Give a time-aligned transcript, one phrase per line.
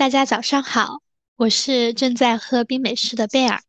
[0.00, 1.02] 大家早上好，
[1.36, 3.60] 我是正在喝冰美式的贝尔。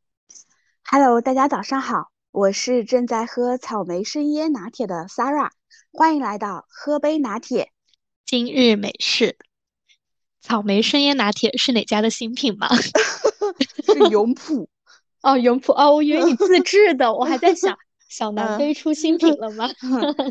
[0.82, 5.50] Hello，大家早上好，我是正在喝草莓生椰拿铁的 Sarah，
[5.92, 7.74] 欢迎来到喝杯拿铁。
[8.26, 9.36] 今日美式，
[10.40, 12.70] 草莓生椰拿铁是哪家的新品吗？
[13.84, 14.70] 是永璞
[15.24, 17.77] 哦，永璞哦，我以为你自制的，我还在想
[18.08, 19.70] 小蓝杯出新品了吗？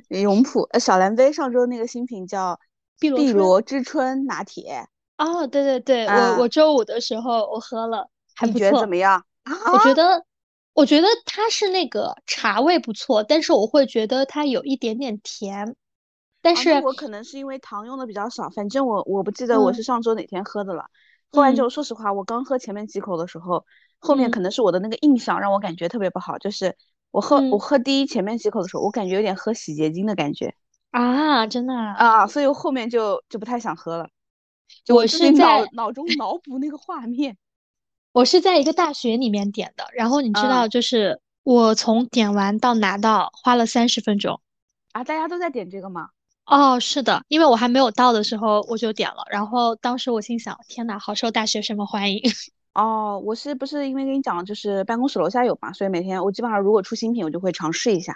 [0.08, 2.58] 永璞，呃，小蓝杯上周那个新品叫
[2.98, 4.88] 碧碧螺之春拿铁。
[5.20, 8.80] 哦，对对对，我我周五的时候我喝了，还不错。
[8.80, 9.22] 怎么样？
[9.72, 10.24] 我觉得，
[10.72, 15.76] 我觉得它是那个茶味不错，但是我会觉得它有一点点甜。
[16.42, 20.86] 但是我可能是因为糖用的比较少，反正我我不记得我是上周哪天喝的了。
[21.30, 23.66] 喝完之后，说实话，我刚喝前面几口的时候，
[23.98, 26.74] 后面可能是我的那个印象让我感觉特别不好，就是
[27.10, 30.54] 我喝我喝第一前面几口的时候，我感觉有点喝洗洁精的感觉
[30.92, 34.08] 啊，真的啊，所以我后面就就不太想喝了。
[34.88, 37.36] 我是在脑中脑补那个画面，
[38.12, 44.40] 我是在一个大学里面点的，然后你知道，就是我从点完到拿到花了三十分钟，
[44.92, 46.08] 啊，大家都在点这个吗？
[46.46, 52.20] 哦，是的，因为我还没有到的时候我就点了，然后当时我心想，天呐，好受大学生们欢迎。
[52.74, 58.14] 哦，我是不是因为跟你讲，就是办公室楼下有嘛，所以每天我基本上如果出新品，我就会尝试一下。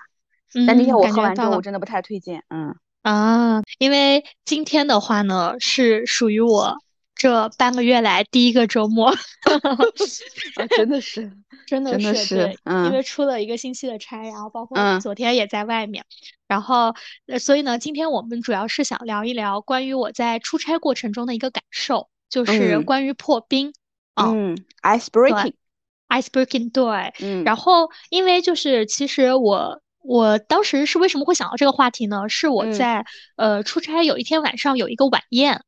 [0.67, 2.75] 但那天我喝完之后，我真的不太推荐，嗯。
[3.05, 6.75] 啊，因为今天的话呢，是属于我
[7.15, 9.15] 这半个月来第一个周末，
[10.75, 11.31] 真的是，
[11.67, 16.03] 真的是，对，因为出了一个星期的差，然后包括昨天也在外面，
[16.49, 16.95] 然后，
[17.39, 23.75] 所以呢，今天我们主要是想聊一聊关于我在出差过程中的一个感受，就是关于破冰，
[24.15, 29.83] 嗯，ice breaking，ice breaking，对，嗯，然后因为就是其实我。
[30.05, 32.29] 我当时是为什么会想到这个话题呢？
[32.29, 35.65] 是我在呃出差有一天晚上有一个晚宴，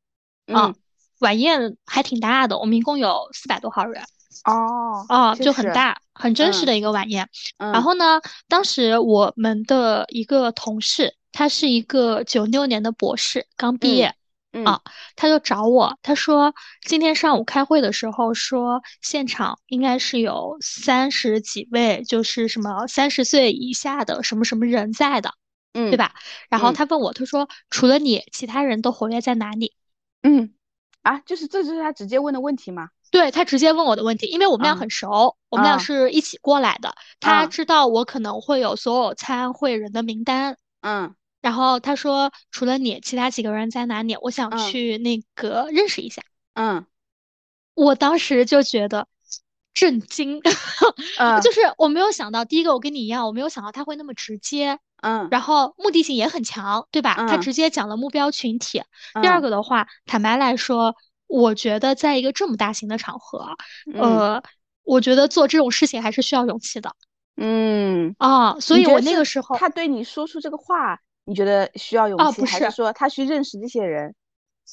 [0.53, 0.75] 啊，
[1.19, 4.03] 晚宴还挺大的，我们一共有四百多号人，
[4.45, 7.27] 哦，哦，就很大，很真实的一个晚宴。
[7.57, 14.13] 然后呢，当时我们的一个同事，他是一个九六年的博士，刚毕业。
[14.65, 14.81] 啊，
[15.15, 16.53] 他就找我，他说
[16.85, 25.33] 今天上午开会的时候说现场应该是有三十几位，就是什么三十岁以下的什么什么人在的，
[25.73, 26.13] 嗯，对吧？
[26.49, 29.73] 然后他问我，他说除了你，其他人都活跃在哪里？
[30.23, 30.53] 嗯，
[31.01, 32.89] 啊，就是这就是他直接问的问题吗？
[33.11, 41.15] 对他直接问我的问题，因为我们俩很熟，我们俩是一起过来的，他知道我可能会有所有参会人的名单，嗯。
[41.41, 44.17] 然后他说：“除了你，其他几个人在哪里？
[44.21, 46.21] 我想去那个认识一下。”
[46.55, 46.85] 嗯，
[47.75, 49.07] 我当时就觉得
[49.73, 50.41] 震惊，
[51.43, 57.13] 就是我没有想到，第一个我跟你一样，我没有想到他会那么直接，嗯，然后目的性也很强，对吧？
[57.27, 58.81] 他直接讲了目标群体。
[59.21, 60.95] 第二个的话，坦白来说，
[61.27, 63.55] 我觉得在一个这么大型的场合，
[63.93, 64.41] 呃，
[64.83, 66.91] 我觉得做这种事情还是需要勇气的。
[67.35, 70.99] 嗯啊，所以我那个时候他对你说出这个话。
[71.27, 74.15] 你觉得需要勇气，还是说他去认识那些人？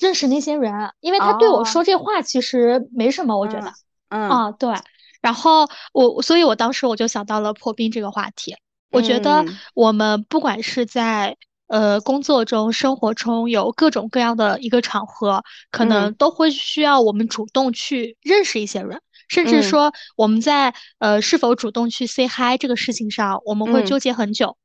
[0.00, 3.72] 认识那些人，因为他对我说这话其实没什么，我觉得，
[4.08, 4.74] 嗯啊对。
[5.20, 8.56] 然后我，所以我当时我就想到了破冰这个话题。
[8.90, 9.44] 我觉得
[9.74, 11.36] 我们不管是在
[11.68, 24.56] 呃工作中、生活中有各种各样的一个场合，可能都会需要我们主动去认识一些人，甚至说我们在呃是否主动去 say hi 这个事情上，我们会纠结很久。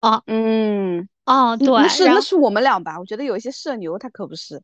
[0.00, 1.08] 啊，嗯。
[1.26, 2.98] 哦，对，那是那是我们俩吧？
[2.98, 4.62] 我觉得有一些社牛他可不是。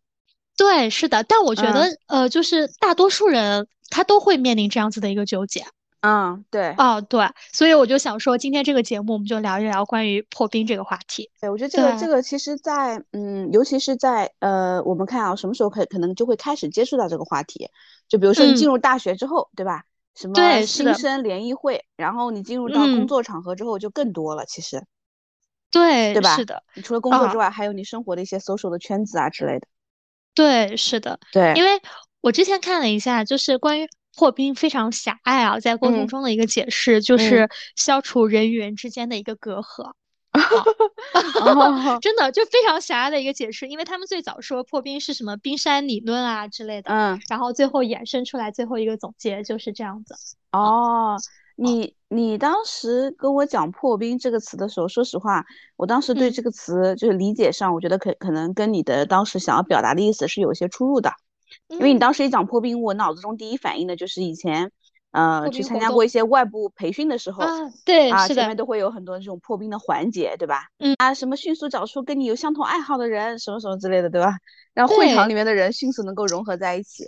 [0.57, 5.65] 对，是的，但我觉得呃，就是大多数人他都会面临这样子的一个纠结。
[6.03, 6.75] 嗯，对。
[6.77, 11.31] 哦，对，所以我就想说，今天这个节目我们就聊一聊关于破冰这个话题。
[11.41, 17.69] 对，我觉得这个这个其实，在嗯，尤其是在呃，我们看啊，什么时候可可能就会开始接触到这个话题？
[18.09, 19.85] 就比如说你进入大学之后，对吧？
[20.15, 24.85] 什么新生联谊会，然后你进入到工作场合之后就更多了，其实。
[25.71, 26.37] 对，对吧？
[26.37, 29.67] 是的，你除了工作之外，还有你生活的一些 social 的圈子啊之类的。
[30.35, 31.81] 对，是的，对，因为
[32.21, 39.93] 我之前看了一下，就是关于破冰非常狭隘啊，在沟通中的一个解释，就是消除人与人之间的一个隔阂。
[42.01, 50.15] 真的就非常狭隘的一个解释，因为他们最早说破冰是什么冰山理论啊之类的，嗯，然后最后衍生出来最后一个总结就是这样子。
[50.53, 51.17] 哦。
[51.63, 55.45] 你你当时跟我讲“破冰”这个词的时候，说实话，
[55.77, 61.13] 我当时对这个词就是理解上，我觉得可可能跟你的当时想要表达的意思是有些出入的。
[61.69, 64.71] 因为你当时一讲破冰，我脑子中第一反应的就是以前，
[65.11, 67.45] 呃，去参加过一些外部培训的时候，
[67.85, 70.69] 对，啊，前面都会有很多这种破冰的环节，对吧？
[70.79, 74.35] 嗯啊，什么迅速找出跟你有相同爱好的人，什么什么之类的，对吧？
[74.73, 77.05] 让会场里面的人迅速能够融合在一起。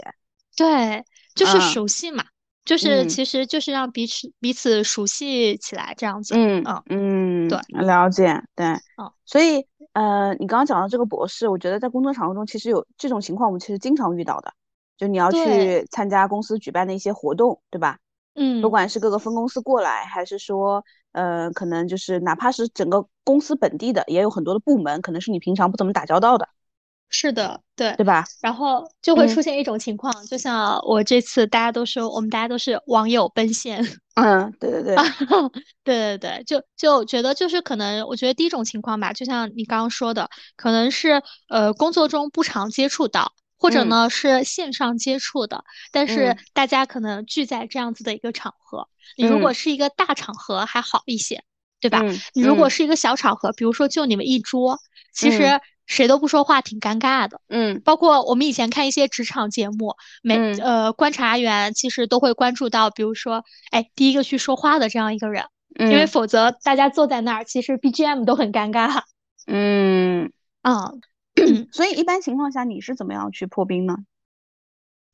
[0.56, 2.24] 对，就是熟悉嘛，
[2.64, 6.34] 就是其实就是让彼此彼此熟悉起来这样子。
[6.36, 14.52] 嗯嗯，对，了解，对，嗯，所以呃，你刚刚讲到这个博士，我觉得在工作场合中其实有这种情况，我们其实经常遇到的，
[14.96, 17.98] 就你要去参加公司举办的一些活动，对吧？
[18.34, 20.82] 嗯，不管是各个分公司过来，还是说，
[21.12, 26.48] 呃，可能就是哪怕是整个公司本地的，也有很多的部门，可能是你平常不怎么打交道的。
[27.12, 28.24] 是的，对，对吧？
[28.40, 33.86] 然后就会出现一种情况，就像我这次大家都说，我们大家都是网友奔现。
[34.16, 34.96] 嗯，对对对，
[35.84, 43.32] 对 对对，就就觉得就是可能，我觉得第一种情况吧，就像你刚刚说的，可能是呃工作中不常接触到。
[43.58, 45.62] 或者呢是线上接触的，
[45.92, 51.44] 但是大家可能聚在这样子的一个场合，你如果是一个大场合还好一些，
[51.80, 52.02] 对吧？
[52.34, 54.80] 你如果是一个小场合，比如说就你们一桌，
[55.14, 57.40] 其实谁都不说话，挺尴尬的。
[57.48, 65.44] 嗯，包括我们以前看一些职场节目，每呃观察员其实都会关注到，比如说，哎，第一个去说话的这样一个人，
[65.78, 69.02] 因为否则大家坐在那儿，其实 BGM 都很尴尬。
[69.46, 70.32] 嗯，
[70.62, 70.92] 啊。
[71.72, 73.96] 所以一般情况下你是怎么样去破冰呢？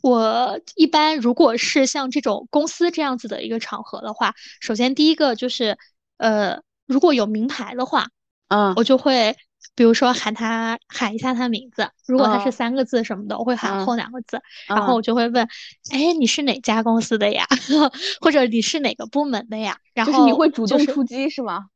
[0.03, 5.79] 我一般如果是像这种公司这样子的一个场合的话，首先第一个就是，
[6.17, 8.09] 呃，如果有名牌的话，
[8.49, 9.37] 嗯，我就会
[9.75, 15.47] 比如说喊他喊一下他名字，如果他是三个字什么的，我会喊后两个字，然后我就会问，
[15.93, 17.47] 哎，你是哪家公司的呀？
[18.21, 19.79] 或者你是哪个部门的呀？
[19.95, 21.67] 然后你会主动出击是吗？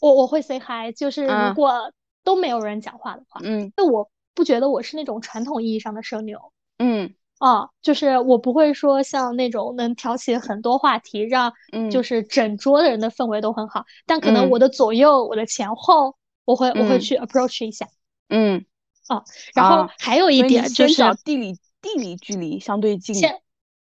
[0.00, 1.92] 我我会 say hi，就是如果。
[2.24, 11.50] 都没有人讲话的话，嗯，那我不觉得我是那种传统意义上的社牛，嗯，哦，就是我不会说像那种能挑起很多话题，让
[11.90, 16.16] 就是整桌的人的氛围都很好，但可能我的左右、我的前后，
[16.48, 17.86] 我会我会去 approach 一下，
[18.30, 18.64] 嗯，
[19.06, 19.22] 哦，
[19.54, 21.52] 然后还有一点就是地理
[21.82, 23.20] 地理距离相对近，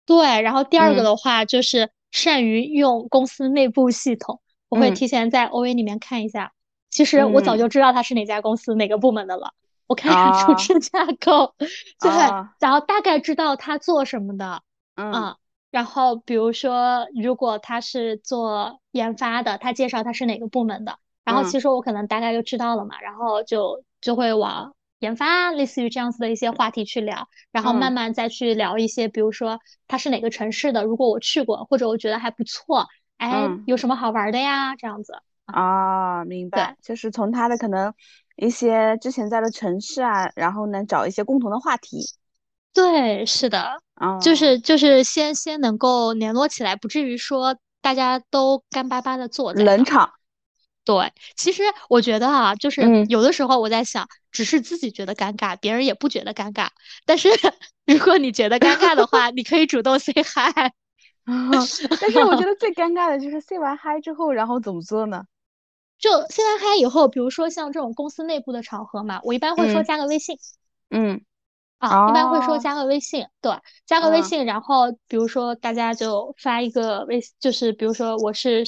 [0.05, 4.39] 对，然后第二个的话就是善于用公司内部系统，
[4.69, 6.53] 我会提前在 OA 里面看一下。
[6.91, 9.55] 其实我早就知道他是哪家公司哪个部门的了，
[9.87, 12.11] 我看他组织架构，对，
[12.59, 14.61] 然后大概知道他做什么的，
[14.95, 15.35] 嗯，
[15.71, 32.87] 然后比如说如果他是做研发的，他介绍他是哪个部门的，然后其实我可能大概就知道了嘛，然后就就会往研发类似于这样子的一些话题去聊，然后慢慢再去聊一些，比如说他是哪个城市的，如果我去过或者我觉得还不错，
[33.17, 35.13] 哎，有什么好玩的呀，这样子。
[35.45, 37.93] 啊，明白，就是从他的可能
[38.37, 41.99] 一些之前在的城市啊，然后呢找一些共同的话题。
[42.73, 43.81] 对，是的，
[44.21, 50.11] 就是就是先先能够联络起来，不至于说大家都干巴巴的坐在冷场。
[50.85, 56.67] 对，其实我觉得啊，就是有的时候我在想，只是自己觉得尴尬，别人也不觉得尴尬。
[57.05, 57.29] 但是
[57.85, 60.71] 如果你觉得尴尬的话，你可以主动 say hi。
[62.01, 65.23] 但是我觉得最尴尬的就是 say 完 hi 之后，然后怎么做呢？
[65.97, 70.37] 就 say 完 hi 以后，比如说像这种公司内部的场合嘛，我一般会说加个微信。
[70.89, 71.23] 嗯，
[71.77, 78.65] 啊，一般会说加个微信，对，加个微信，然后比如说大家就发一个微，就是比如说我是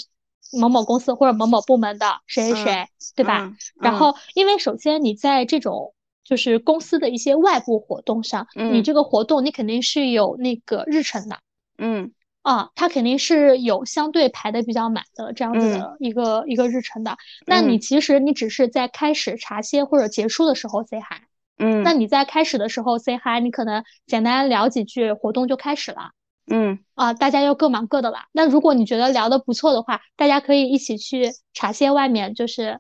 [0.52, 3.54] 某某公司或者某某部门的谁谁谁，对吧？
[3.82, 5.94] 然后因为首先你在这种
[6.24, 11.40] 就是公司的一些外部活动上，你这个活动你肯定是有那个日程的。
[11.78, 12.12] 嗯。
[12.42, 17.18] 啊，它肯定是有相对排的比较满的这样子的一个一个日程的。
[17.48, 21.24] 那你其实你只是在开始茶歇或者结束的时候 say hi。
[21.58, 21.82] 嗯。
[21.84, 26.12] 那你在开始的时候 say hi，你可能简单聊几句，活动就开始了。
[26.48, 26.80] 嗯。
[26.96, 28.26] 啊，大家又各忙各的了。
[28.32, 32.80] 那如果你觉得聊得不错的话，大家可以一起去茶歇外面，就是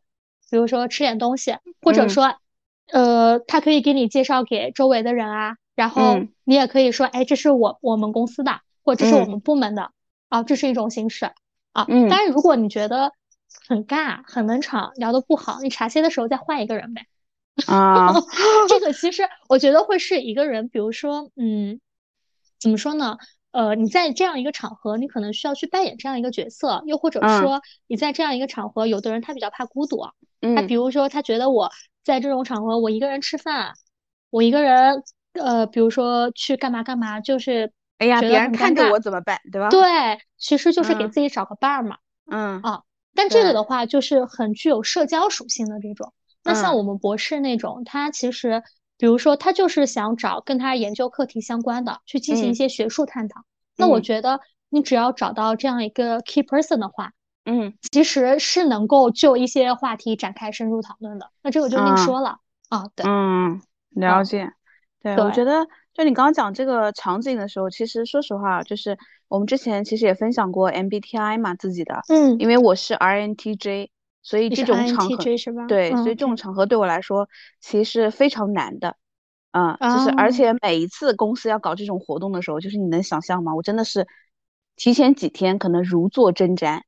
[0.50, 2.36] 比如说吃点东西，或者说，
[2.92, 5.56] 呃，他可以给你介绍给周围的人啊。
[5.76, 8.62] 然后你也可以说，哎，这是我我们公司的。
[8.86, 9.90] 或者是我们部门的
[10.30, 11.32] 啊，这是一种形式
[11.72, 11.88] 啊。
[11.88, 12.08] 嗯。
[12.08, 13.12] 但是，如果你觉得
[13.68, 17.08] 很尬、很冷场，聊得不好，你茶歇的时候再换一个人呗。
[17.66, 18.14] 啊。
[18.70, 21.82] 这个其实我觉得会是一个人，比如说，嗯，
[22.60, 23.18] 怎么说呢？
[23.56, 30.06] 呃，你在这样一个场合，你可能需要去扮演这样一个角色，又或者说你在这样一个场合，有的人他比较怕孤独，
[30.56, 31.72] 他比如说他觉得我
[32.04, 33.74] 在这种场合，我一个人吃饭，
[34.30, 37.72] 我一个人，呃，比如说去干嘛干嘛，就是。
[37.98, 39.70] 哎呀，别人看着我怎么办，对吧？
[39.70, 41.96] 对，其实就是给自己找个伴儿嘛。
[42.30, 42.82] 嗯啊，
[43.14, 46.12] 但这个的话就是很具有社交属性的这种。
[46.44, 48.64] 那像我们博士那种，他其实，
[48.98, 53.42] 比如说他就是想找跟他研究课题相关的，去进行一些学术探讨。
[53.78, 57.12] 那我觉得你只要找到这样一个 key person 的话，
[57.46, 61.30] 嗯，其实是能够就一些话题展开深入讨论的。
[61.44, 62.86] 那这个就另说了啊。
[62.96, 63.62] 对，嗯，
[63.92, 64.52] 了解。
[65.02, 65.68] 对，我觉得。
[65.96, 68.98] 就你刚刚讲这个场景的时候，其实说实话，就是
[69.30, 73.88] 我们之前其实也分享过 MBTI 嘛，自己的，嗯，因为我是 INTJ，
[74.25, 75.24] 所以这种场合，
[75.67, 77.29] 对，所以这种场合对我来说
[77.62, 78.98] 其实是非常难的，
[79.51, 83.53] 嗯，就是而且每一次公司要搞这种活动的时候，就是你能想象吗？
[83.53, 84.08] 我真的是
[84.75, 86.82] 提前几天可能如坐针毡，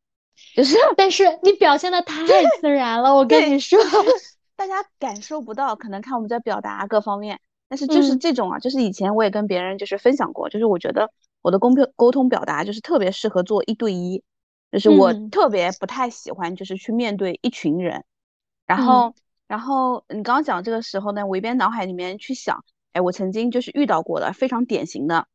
[0.55, 2.25] 就是，但是你表现的太
[2.59, 3.79] 自然了，我跟你说，
[4.57, 7.39] 大家感受不到，可能看我们在表达各方面。
[7.69, 11.11] 但是就是这种啊，就是以前我也跟别人就是分享过，就是我觉得
[11.43, 14.23] 我的沟通沟通表达就是特别适合做一对一，
[14.71, 18.03] 就是我特别不太喜欢就是去面对一群人。
[18.65, 19.13] 然后，
[19.47, 25.27] 然后你刚刚讲这个时候呢，我一边脑海里面去想，哎，我曾经就是遇到过的非常典型的，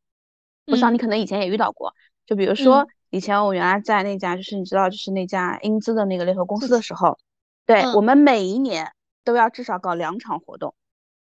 [0.67, 1.93] 我想你可能以前也遇到过，
[2.25, 7.17] 就比如说以前我原来在那家就是你知道就是那家英资的那个联合公司的时候，
[7.65, 8.91] 对我们每一年
[9.23, 10.73] 都要至少搞两场活动。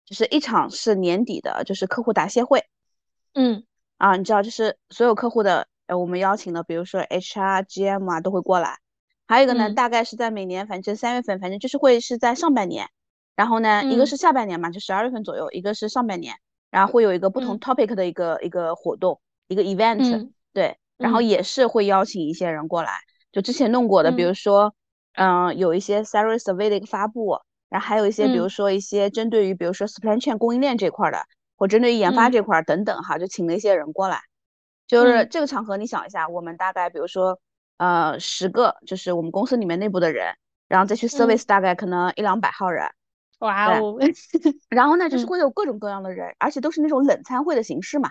[0.04, 2.66] 就是一场是年底的，就是客户答谢会，
[3.32, 3.64] 嗯，
[3.96, 8.78] 啊，你知道，就是所有客户的，呃，我们邀请的，比如说 HR、GM 啊，都会过来。
[9.26, 12.88] 还有一个呢，大概是在每年，反正三月份，反正就是会是在上半年。
[13.36, 16.34] 然后呢，一个是下半年嘛，就十二月份左右；一个是上半年，
[16.70, 20.76] 然后会有一个不同 topic 的一个一个活动，一个 event，对。
[20.96, 22.92] 然后也是会邀请一些人过来，
[23.32, 24.74] 就之前弄过的，比如说，
[25.14, 27.38] 嗯，有一些 salary survey 的一个发布。
[27.68, 31.18] 然后还有一些，比如说一些针对于，比如说 supply chain 供应链这块的，
[31.56, 34.20] 或针对于研发这块等等哈，就请了一些人过来。
[34.92, 37.40] 就是这个场合，你想一下，我们大概比如说，
[37.78, 40.34] 呃，十个，就是我们公司里面内部的人，
[40.68, 42.86] 然后再去 service 大概可能一两百号人。
[43.38, 43.98] 哇哦！
[44.68, 48.10] 然后呢，就是会有各种各样的人，而且都是那种冷餐会的形式嘛。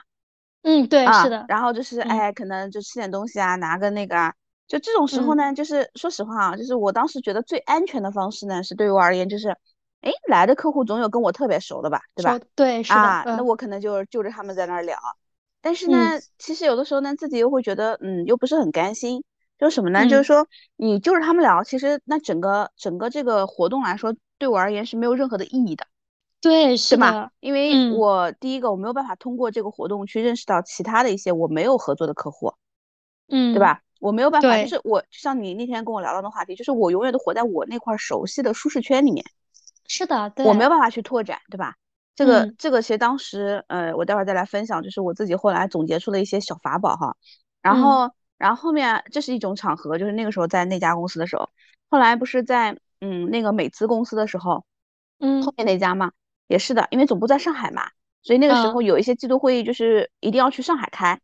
[0.63, 1.45] 嗯，对，是的。
[1.47, 4.33] 然后就是，哎，可能就吃点东西啊，拿个那个啊。
[4.67, 9.50] 就这种时候呢，就是说实话啊，就是我当时觉得最安全的方式呢，是对于我而言，就是，
[10.01, 12.39] 哎，来的客户总有跟我特别熟的吧，对吧？
[12.55, 13.00] 对，是的。
[13.00, 14.97] 啊，那我可能就就着他们在那儿聊。
[15.62, 19.24] 但是呢，其实有的时候呢，自己又会觉得，嗯，又不是很甘心。
[19.60, 20.08] 就是什么呢？
[20.08, 25.86] 就是说，你就是他们聊，其实那整个整个这个活动来说，对我而言是没有任何的意义的。
[26.39, 27.30] 对，是吧？
[27.39, 32.56] 因为我第一个，我没有办法通过这个活动去认识到其他的一些我没有合作的客户，
[33.27, 33.84] 嗯，对吧？
[34.00, 39.24] 我没有办法，就是我就像你那天跟我聊到的话题，就是我永远都活在我那块熟悉的舒适圈里面。
[39.88, 41.75] 是的，对我没有办法去拓展，对吧？
[42.15, 47.15] 这个这个其实当时，呃，我待会儿再来分享，就是我自己后来总结出了一些小法宝哈。
[47.62, 51.50] 然后，然后后面这是一种场合，就是那个时候在那家公司的时候，
[51.89, 54.65] 后来不是在嗯那个美资公司的时候，
[55.20, 56.12] 嗯，后面那家嘛，
[56.48, 57.89] 也是的，因为总部在上海嘛，
[58.24, 61.20] 所以那个时候有一些季度会议就是一定要去上海开，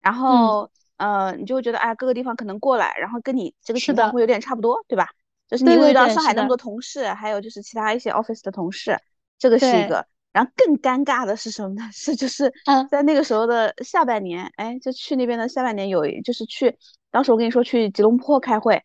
[0.00, 0.70] 然后。
[1.00, 5.08] 呃，你就会觉得，哎，各个地方可能过来，然后跟你这个情况会有点差不多，对吧？
[5.48, 8.98] 就是你会遇到上海那么多同事，还有就是其他一些 office 的同事，
[9.38, 10.06] 这个是一个。
[10.32, 11.82] 然后更尴尬的是什么呢？
[11.92, 12.52] 是就是
[12.90, 16.76] 在那个时候的下半年，哎，就去那边的下半年有，就是去，
[17.10, 18.82] 当时我跟你说去吉隆坡开会，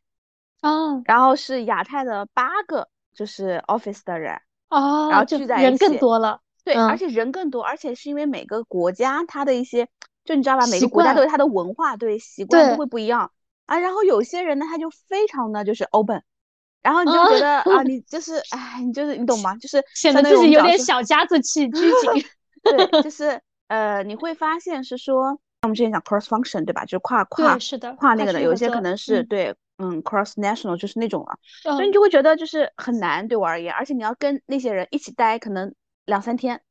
[0.62, 4.36] 哦，然后是亚太的八个就是 office 的人，
[4.70, 9.88] 哦，然后聚在一起，人更多了，对，而且人更多，而且是因为每个国家它的一些。
[10.26, 13.30] 就你知道吧，每个国家都有它的文化，对习惯都会不一样
[13.68, 13.78] 啊。
[13.78, 16.24] 然后有些人呢，他就非常的就是 open，
[16.86, 19.56] 然后你就觉得啊，你就是哎，你就是你懂吗？
[19.58, 22.26] 就是 显得自己有点小家子气， 拘谨。
[22.62, 26.86] 对，就是呃，你会发现是说，我们之前讲 cross function 对吧？
[26.86, 31.38] 就是跨跨是的跨那个的，有一些可能是对，嗯，cross national 就是那种了。
[31.64, 35.74] 所以你就会觉得就是很难对我而言，而且你要跟那些人一起待可能
[36.06, 36.62] 两三天，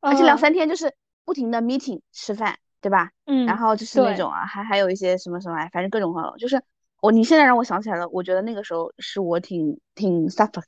[0.00, 0.94] 而且两三天就是
[1.24, 2.58] 不停的 meeting 吃饭。
[2.84, 3.08] 对吧？
[3.24, 6.62] 嗯，然后就是那种啊，还还有一些什么什么，反正各种各种，就是
[7.04, 10.62] 我你现在让我想起来了，我觉得那个时候是我挺挺 suffer，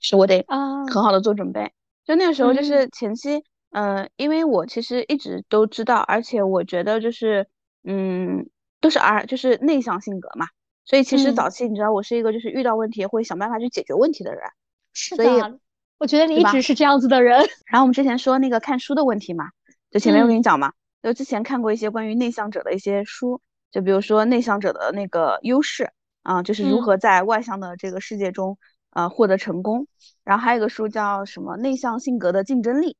[0.00, 1.72] 是我得啊很好的做准备。
[2.04, 7.46] 就那个时候就是前期，嗯，因为我其实一直都知道，而且我觉得就是
[7.84, 10.48] 嗯都是 R，就是内向性格嘛，
[10.84, 14.42] 所以其实早期你知道我是一个就是遇到问题会想办法去解决问题的人。
[14.94, 15.60] 是的，
[15.98, 17.38] 我觉得你一直是这样子的人。
[17.66, 19.44] 然后我们之前说那个看书的问题嘛，
[19.92, 20.72] 就前面我跟你讲嘛。
[21.04, 25.90] 就之前看过一些关于内向者的一些书，就比如说内向者的那个优势
[26.22, 28.58] 啊，就是如何在外向的这个世界中
[28.90, 29.86] 啊获得成功。
[30.24, 32.96] 然后还有一个书叫什么内向性格的竞争力，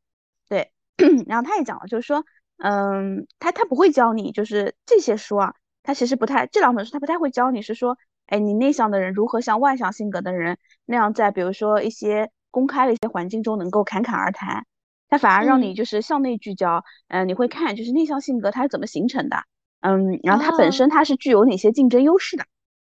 [0.48, 0.72] 对，
[1.26, 2.25] 然后他也讲了，就是说，
[2.58, 14.64] 嗯，他他不会教你，就是这些书啊，他其实不太这两本书他不太会教你是说，哎，你内向的人如何像外向性格的人那样在比如说一些公开的一些环境中能够侃侃而谈。
[15.10, 19.42] 他反而让你就是向内聚焦，嗯，你会看就是内向性格它是怎么形成的，
[19.80, 22.44] 嗯，然后它本身它是具有哪些竞争优势的，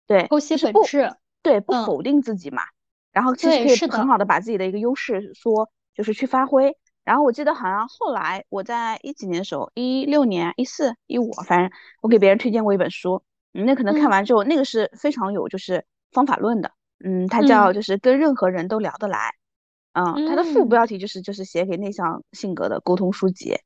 [0.07, 2.63] 对，剖析本质，对，不否定自己嘛，
[3.13, 11.71] 然后其实可以很好的把自己的一个优势说就是去发挥，然后我记得好像后来我在一几年的时候，一六年、一四、一五，反正
[12.01, 13.23] 我给别人推荐过一本书，
[13.55, 16.73] 嗯，那可能看完之后，那个是非常有就是方法论的，
[17.05, 19.35] 嗯，它叫就是跟任何人都聊得来，
[19.93, 23.57] 嗯，它的副标题就是就是写给内向性格的沟通书籍，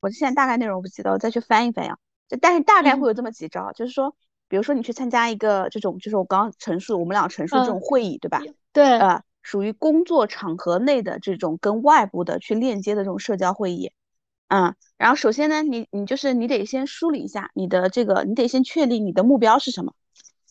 [0.00, 1.96] 我现在大概内容不记得，我再去翻一翻呀，
[2.32, 4.16] 就但是大概会有这么几招，就是说，
[4.48, 8.40] 比如说你去参加一个这种就是我刚刚陈述我们俩陈述这种会议，对吧？
[8.72, 9.22] 对，呃。
[9.44, 13.90] 属于工作场合内的这种跟外部的去链接的这种社交会议，
[14.46, 19.94] 嗯，然后首先呢，你你就是你得先梳理一下你的这个，你得先确立你的目标是什么，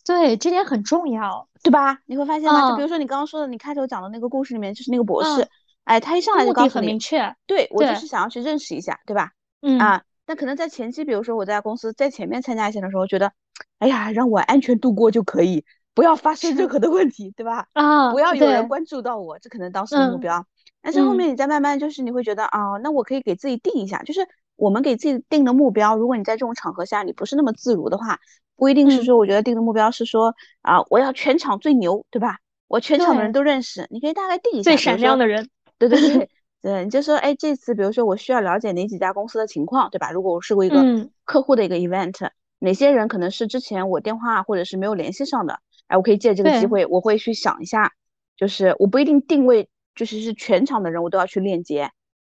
[0.04, 2.00] 对，这点很重要，对吧？
[2.04, 2.68] 你会发现吗？
[2.68, 5.48] 就比如说你刚刚说的，你开头讲的那个故事里面，就是那个博士，
[5.84, 9.30] 哎，他一上来就告诉你，很明确，对我就是想要去认识一下，对吧？
[9.62, 13.34] 嗯啊，那可能在前期，比如说我在公司在前面参加一些的时候，觉得，
[13.80, 15.62] 哎呀，让我安全度过就可以。
[15.92, 17.66] 不要发生任何的问题，对吧？
[17.74, 20.46] 啊，不要有人关注到我，这可能当时的目标。
[20.80, 25.98] 但是后面你再慢慢，就是你会觉得啊，那我可以给自己定一下，就是我们给自己定的目标。
[25.98, 28.18] 如果你在这种场合下你不是那么自如的话，
[28.56, 32.38] 不一定是说我觉得定的目标是说啊，我要全场最牛，对吧？
[32.68, 35.50] 我全场的人都认识，你可以大概定一下最闪亮的人。
[35.76, 36.30] 对对对
[36.62, 40.12] 对，你就说哎，这次比如说我需要了解哪几家公司的情况，对吧？
[40.12, 45.58] 如果我试过一个客户的一个 event，哪些人可能是之前我电话或者是没有联系上的。
[45.88, 47.92] 哎，我可以借这个机会，我会去想一下，
[48.36, 51.90] 就是我不一定定位，就是是全场的人我都要去链接，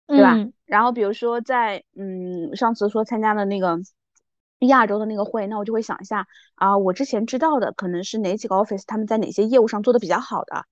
[0.06, 0.36] 对吧？
[0.64, 3.78] 然后比如说在嗯上次说参加的那个
[4.60, 10.64] 亚洲的那个会，那我就会想一下啊，我之前知道的可能是哪几个 office 他们在哪些业务上做的比较好的，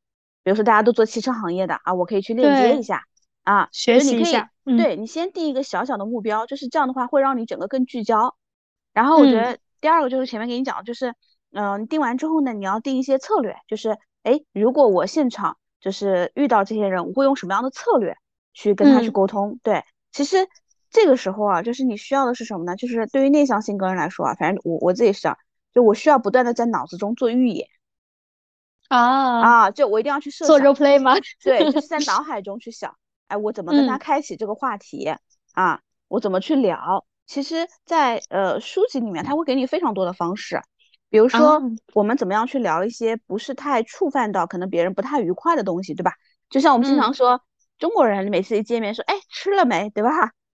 [0.45, 3.05] 比如说大家都做汽车行业的啊，我可以去链接一下
[3.45, 4.51] 啊，学习一下。
[4.65, 8.37] 对你先定一个小小的目标，就是这样的话会让你整个更聚焦。
[8.93, 11.15] 然后我觉得第二个就是前面给你讲的就是。
[11.53, 18.15] 嗯，定完之后呢，你要定一些策略，就是，哎，如果我现场就是遇到这些人，我会用什么样的策略
[18.53, 19.59] 去跟他去沟通？
[19.65, 20.47] 对，其实
[20.91, 22.77] 这个时候啊，就是你需要的是什么呢？
[22.77, 25.37] 就是对于内向性格人来说啊，反正我我自己是这样，
[25.75, 27.67] 就我需要不断的在脑子中做预演
[28.87, 31.17] 啊啊，就我一定要去设做 role play 吗？
[31.43, 32.95] 对，就是在 脑海中去想，
[33.31, 35.15] 哎，我怎么跟他开启这个话题
[35.55, 35.81] 啊？
[36.09, 37.07] 我怎么去聊？
[37.27, 40.61] 其实，在呃书籍里面，他会给你非常多的方式。
[41.09, 41.63] 比如说，
[41.95, 46.13] 我们怎么样去聊一些不是太触犯到可能别人不太愉快的东西，对吧？
[46.51, 47.41] 就像我们经常说，
[47.79, 50.11] 中国人每次一见面说，哎，吃了没，对吧？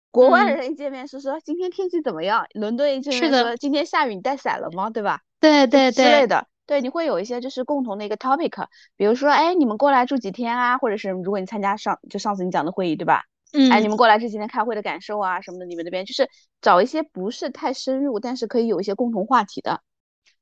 [0.09, 2.45] 国外人一见面是说，今天天气怎么样？
[2.53, 4.89] 伦敦一见面说，今天下雨，你带伞了吗？
[4.89, 5.19] 对吧？
[5.41, 6.47] 对对对，之类的。
[6.71, 10.77] 对，你会有一些就是共同的一个 topic，比如说，哎，你们过来住几天啊？
[10.77, 13.25] 或者是如果你参加上就上次你讲的会议，对吧？
[13.51, 13.69] 嗯。
[13.69, 16.29] 哎，你们过来这几天开会的感受啊什么的，你们那边就是
[16.61, 19.81] 找一些不是太深入，但是可以有一些共同话题的。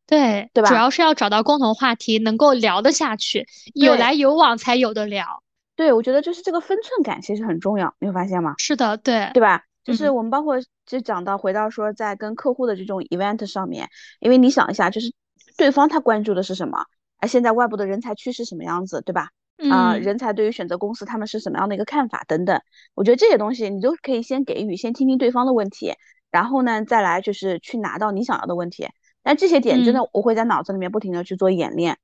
[0.06, 0.70] 对对吧？
[0.70, 5.42] 主要是要找到共同话题，能够聊得下去，有来有往才有的聊。
[5.76, 8.54] 对，我觉得就是这个分寸感其实很重要，你会发现吗？
[8.60, 9.64] 是的，对，对吧？
[9.84, 13.90] 就是我们包括就讲到回到说在跟客户的这种 event 上面，
[14.20, 15.12] 因为你想一下，就是
[15.60, 16.86] 对方他关注的是什么？
[17.18, 19.30] 啊，现在外部的人才趋势什么样子，对吧？
[19.70, 22.62] 啊，人才对于选择公司他们是什么样的一个看法等等，
[22.96, 25.94] 我觉得这些东西你都可以先给予，先听听对方的问题，
[26.32, 28.88] 然后呢再来就是去拿到你想要的问题。
[29.22, 31.98] 但这些点真的，我会在脑子里面不停的去做演练，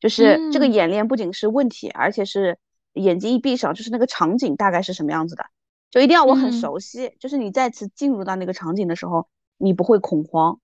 [0.00, 2.58] 就是这个演练不仅是问题，而且是
[2.92, 5.46] 眼睛一闭上，就是那个场景大概是什么样子的，
[5.90, 10.60] 就一定要我很熟悉，就是你再次进入到那个场景的时候，你不会恐慌，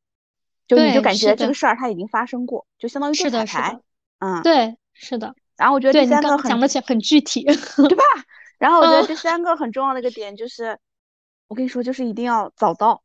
[0.66, 3.81] 就你就感觉这个事儿它已经发生过，就相当于是彩排，
[4.18, 5.35] 嗯，对，是的。
[5.57, 8.05] 然后我觉得第三个讲的很很具体， 对吧？
[8.59, 10.79] 然后我觉得第三个很重要的一个点就是，
[11.48, 13.03] 我跟你说，就是一定要早到。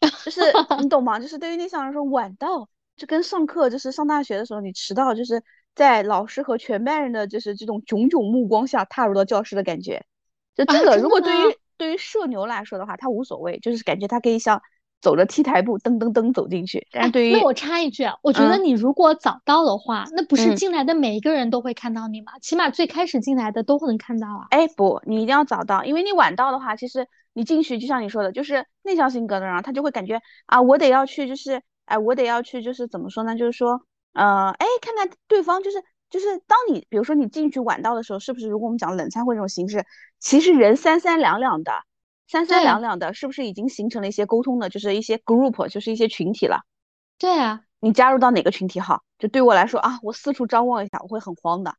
[0.24, 0.40] 就是
[0.80, 1.18] 你懂吗？
[1.18, 5.42] 就是对于内向人说，晚到就跟上课，就是上大学的时候你迟到，就是
[5.74, 10.04] 在老师和全班人的就是这种炯炯目光下踏入到教室的感觉。
[10.54, 14.60] 就这个，如果对于对于社牛来说的话，他无所谓，就是感觉他可以像
[15.04, 16.84] 走着 T 台步噔噔噔走进去。
[16.90, 22.32] 但是对于那我插一句，我觉得你如果早到的话，那不是进来的每一个人都会看到你吗？
[22.40, 24.46] 起码最开始进来的都能看到啊。
[24.50, 27.06] 哎，不，你一定要早到，因为你晚到的话，其实。
[27.36, 33.34] 你进去就像你说的，就是内向性格的人，他就会感觉啊，我得要去，就是哎，我得要去，就是怎么说呢？
[33.34, 33.80] 就是说，
[34.12, 38.46] 呃，哎，看看对方，就是就是当你比如说你进去晚到的时候，是不是？
[38.46, 39.84] 如果我们讲冷餐会这种形式，
[40.20, 41.72] 其实人三三两两的，
[42.26, 46.62] 三三两两的，是不是已经形成了一些沟通的，就是一些 group，就是一些群体了？
[47.18, 49.02] 对啊，你加入到哪个群体好？
[49.18, 51.74] 就对我来说啊，我四处张望一下，我会很慌的。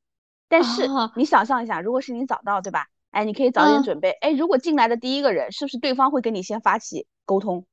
[0.47, 2.85] 但是你想象一下，如果是你早到，对吧？
[3.11, 4.11] 哎，你可以早点准备。
[4.11, 7.65] 哎，如果进来的第一个人，是不是对方会跟你先发起沟通？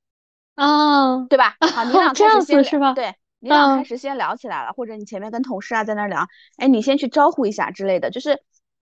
[0.54, 1.56] 啊，对吧？
[1.74, 2.92] 好， 你俩开始先是吧？
[2.94, 8.42] 对，你俩开始先聊起来了，或者你前面跟同事啊在那聊，哎，你先去招呼一下之类的，就是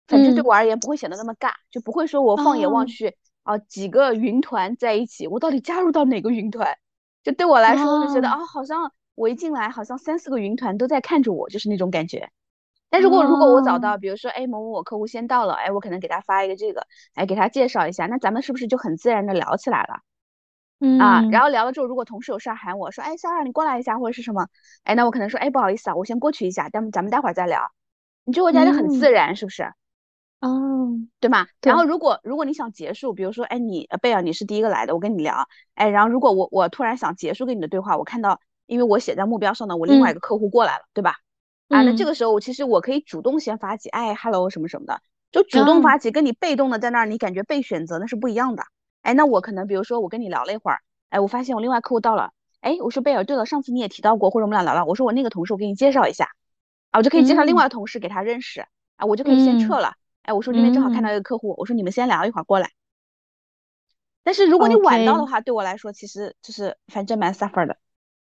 [0.07, 6.77] 反正对我而言不会显得那么尬，就不会说我放眼望去啊几个云团在一起，我到底加入到哪个云团？
[7.23, 12.29] 就对我来说，就觉得啊，好像我一进来，好像三四个云团都在看着我，就是那种感觉。
[12.89, 19.99] 但如果如果我找到，比如说，哎，某某某客户先到了，哎，我可能给他发一个这个，哎，给他介绍一下，那咱们是不是就很自然的聊起来了？
[20.79, 24.47] 嗯啊，然后聊了之后，如果同事有事喊我说，哎，肖二你过来一下，或者是什么，
[24.84, 27.71] 哎，那我可能说，哎，不好意思啊，我先过去一下，咱们咱们待会儿再聊。
[28.25, 29.71] 你就会觉得很自然，是不是？
[30.41, 31.48] 哦，对吗？
[31.62, 41.15] 然后如果如果你想结束，比如说，哎，你贝尔你是第一个来的，我跟你聊，哎，然后如果我我突然想结束跟你的对话，我看到，因为我写在目标上呢，我另外一个客户过来了，对吧？
[41.69, 48.63] 啊，那这个时候我其实我可以主动先发起，哎，hello 什么什么的，就主动发起，跟你被动的在那儿，你感觉被选择那是不一样的。
[49.02, 56.30] 哎，那我可能比如说我跟你聊了一会儿，哎，我发现我另外客户到了，哎，我说贝尔，对了，上次你也提到过，或者我们俩聊了，我说我那个同事我给你介绍一下，
[56.91, 58.62] 啊，我就可以介绍另外的同事给他认识，
[58.98, 59.93] 啊，我就可以先撤了。
[60.25, 62.71] 哎，我说那边正好看到一个客户，我说你们先聊一会儿过来。
[64.23, 67.77] 但是如果你晚到的话，对我来说其实就是反正蛮 suffer 的。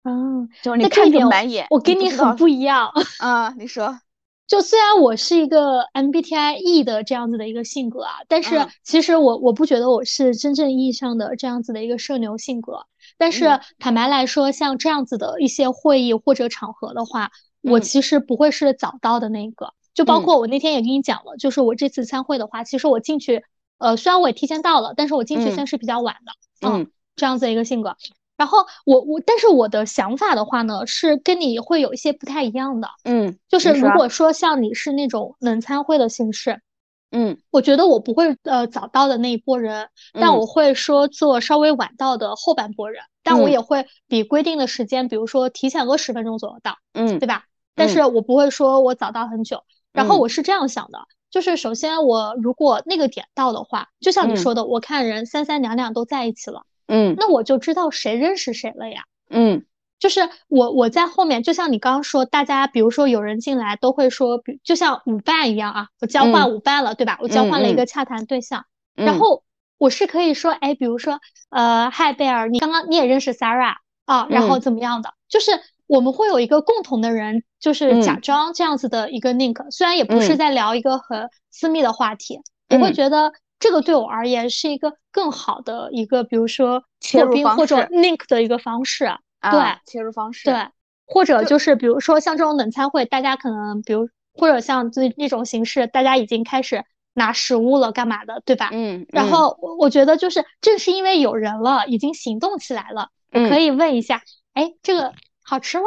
[0.04, 2.92] 嗯，就你看着满眼，我跟你很不一样。
[3.20, 4.00] 啊，你说，
[4.48, 12.86] 就虽然我是一个 MBTI E 的这样子的一个性格啊，但是其实我我不觉得我是真正意义上的这样子的一个社牛性格。
[13.18, 19.74] 但是坦白来说，像这样子的一些会议或者场合的话，我其实不会是早到的那个。
[19.98, 23.44] 就包括我那天也跟你讲了，就是我这次参会的话，其实我进去，
[23.80, 27.98] 呃，虽然我也提前到了，但是我进去算是比较晚的，嗯，这样子一个性格。
[28.38, 36.62] 然后我我，但是我的想法的话呢，是跟你会有一些不太一样的，嗯，就是如果说像你是那种冷参会的形式，
[37.10, 47.46] 嗯，我觉得我不会呃早到的那一波人，但我会说做稍微晚到的后半波人，但我也会比规定的时间，比如说提前个十分钟左右到，嗯，对吧？
[47.74, 49.64] 但是我不会说我早到很久。
[49.98, 51.00] 然后我是这样想的，
[51.32, 59.66] 就是首先我如果那个点到的话，就像你说的，我看人三三两两都在一起了，嗯，那我就知道谁认识谁了呀，嗯，
[59.98, 67.18] 就是我我在后面，就像你刚刚说，大家比如说有人进来都会说，就像舞伴一样啊，我交换舞伴了，对吧？
[67.22, 69.44] 我交换了一个洽谈对象，然后
[69.80, 75.52] 我是可以说，哎，比如说，呃，嗨，贝尔，你刚刚你也认识 Sarah 啊，然后怎么样的，就是。
[75.88, 89.10] 我们会有一个共同的人，就是假装这样子的一个 link，虽然也不是在聊一个很私密的话题，我会觉得这个对我而言是一个更好的一个，比如说切入或者 link 的一个方式。
[89.42, 90.44] 对，切入方式。
[90.50, 90.68] 对，
[91.06, 98.72] 或者就是比如说像这种冷餐会，大家可能比如或者像这那种形式，大家已经开始拿食物了，干嘛的，对吧？
[98.74, 99.06] 嗯。
[99.10, 104.22] 然后我我觉得就是正是因为有人了，已经行动起来了，我可以问一下，
[104.54, 105.14] 哎，这个。
[105.48, 105.86] 好吃吗？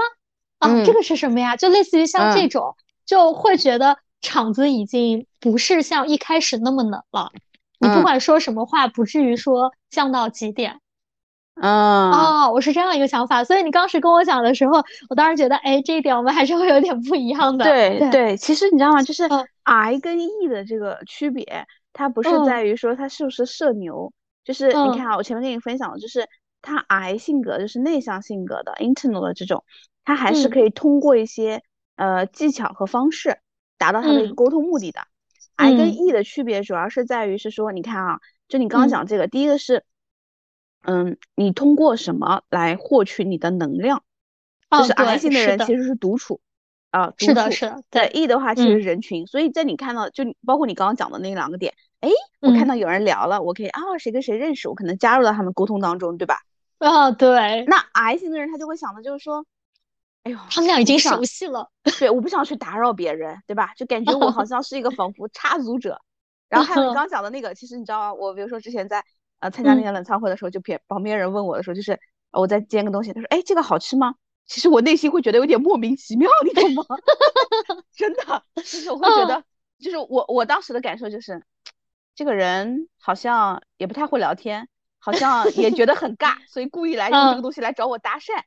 [0.58, 1.56] 啊，这个是什么呀？
[1.56, 7.30] 就类似于像这种，就会觉得场子已经不是像一开始那么冷了。
[7.78, 10.80] 你不管说什么话，不至于说降到极点。
[11.60, 13.44] 嗯，哦，我是这样一个想法。
[13.44, 17.64] 所以你当时跟我讲的时候，我当时觉得，哎，这一点我们还是会有点不一样的。
[17.64, 19.02] 对对，其实你知道吗？
[19.02, 19.28] 就是
[19.62, 24.12] I 跟 E 的这个区别，它不是在于说它是不是社牛，
[24.44, 26.26] 就是你看啊，我前面跟你分享的就是。
[26.62, 29.64] 他 I 性格就是内向性格的，internal 的这种，
[30.04, 31.62] 他还是可以通过一些
[31.96, 33.38] 呃技巧和方式
[33.78, 35.00] 达到他的一个沟通目的的。
[35.56, 39.84] I 跟 E 的区别主要是在于是说，你看啊，就你刚刚讲这个，第一个是，
[40.82, 44.02] 嗯，你通过什么来获取你的能量？
[44.70, 46.40] 就是 I 性的人其实是独处
[46.90, 47.82] 啊，是的，是的。
[47.90, 52.08] 对 E 的话其实人群，所以在你看到就包括你刚刚讲的那两个点，哎，
[52.40, 56.40] 我看到有人聊了，我可以啊，谁跟谁认识，我可能加入到他们沟通当中，对吧？
[56.80, 59.46] 啊，对，那 I 型的人他就会想的，就是说，
[60.24, 63.72] 哎呦，他们俩已经熟悉了，对，我不想去打扰别人，对吧？
[63.76, 66.00] 就感觉我好 像是一个仿佛插足者。
[66.48, 68.14] 然后还有你 刚讲的那个，其实你知道吗？
[68.14, 69.04] 我比如说之前在
[69.38, 72.00] 呃参加那些冷餐会的时候，就别旁边人问我的时候，就是
[72.32, 74.14] 我在煎个东西，他说，哎，这个好吃吗？
[74.46, 76.84] 其实我内心会觉得有点莫名其妙，你懂吗？
[77.94, 79.44] 真的，就是我会觉得，
[79.78, 81.44] 就是我我当时的感受就是，
[82.16, 84.68] 这个人好像也不太会聊天。
[85.00, 88.40] 好像也觉得很尬，所以故意来用这个东西来找我搭讪。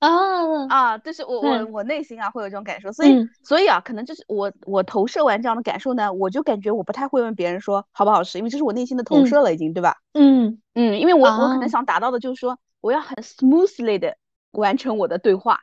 [0.00, 0.98] 啊啊！
[0.98, 9.96] 就是我我我内心啊会有这种感受，所以所以啊，可能就是我我投射完这样的感受呢，我就感觉我不太会问别人说好不好吃，因为这是我内心的投射了，已经对吧？
[10.14, 14.16] 嗯嗯，因为我我可能想达到的就是说，我要很 smoothly 的
[14.52, 15.58] 完成我的对话，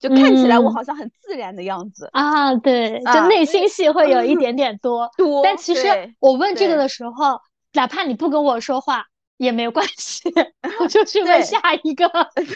[0.00, 2.54] 就看起来我好像很自然的样子啊。
[2.56, 5.86] 对，就内心戏会有一点点多多，但其实
[6.20, 7.38] 我问这个的时候，
[7.74, 9.04] 哪怕你不跟我说话。
[9.36, 10.32] 也没有关系，
[10.80, 12.08] 我 就去问下一个。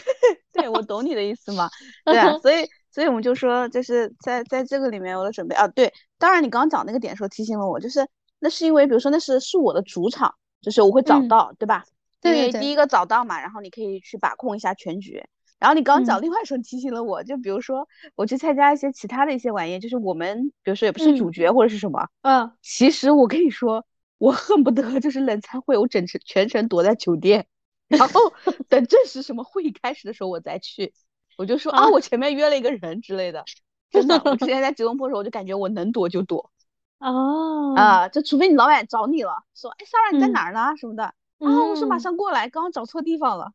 [0.53, 1.69] 对，我懂你的意思嘛。
[2.05, 8.07] 对啊，所以所以我们就说，就是在在这个里面我的准备啊，对，当然你刚刚讲那个点时候提醒了我，就是
[8.39, 11.83] 那是因为比如说那是是我的主场，就是我会找到，对吧？
[12.21, 15.23] 对，第一个找到嘛，然后你可以去把控一下全局。
[15.57, 23.85] 然后你刚刚讲另外时候提醒了我，就比如说我去参加一些其他的一些晚宴，就是我们比如说也不是主角或者是什么，嗯，其实我跟你说，
[24.19, 27.47] 我恨不得 就是冷餐会，我整程全程躲在酒店，
[27.87, 28.31] 然后
[28.69, 30.93] 等正式什么会议开始的时候我再去，
[31.37, 33.43] 我就说啊，我前面约了一个人之类的。
[33.89, 36.51] 真的，我之前在吉隆坡的时候，我就感觉我能躲就躲。
[36.99, 43.51] 哦，啊，就除非你老板找你了，说哎，Sarah 你在哪儿呢什么的，啊，我说马上过来，刚刚找错地方了。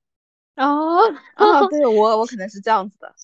[0.57, 1.03] 哦，
[1.35, 3.15] 啊，对我我可能是这样子的，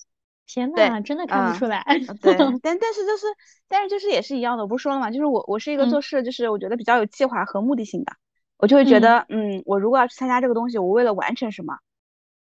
[0.53, 1.81] 天呐，真的看不出来。
[2.21, 3.25] 对，但但是就是，
[3.69, 8.11] 但是就是也是一样的，我不是说了嘛，就是我我是一个做事就是我觉得比较有计划和目的性的，
[8.57, 11.77] 我就会觉得，嗯，我如果要去参加这个东西，我为了完成什么，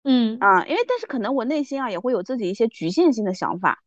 [0.03, 3.79] 嗯啊，因为但是可能我内心啊也会有自己一些局限性的想法，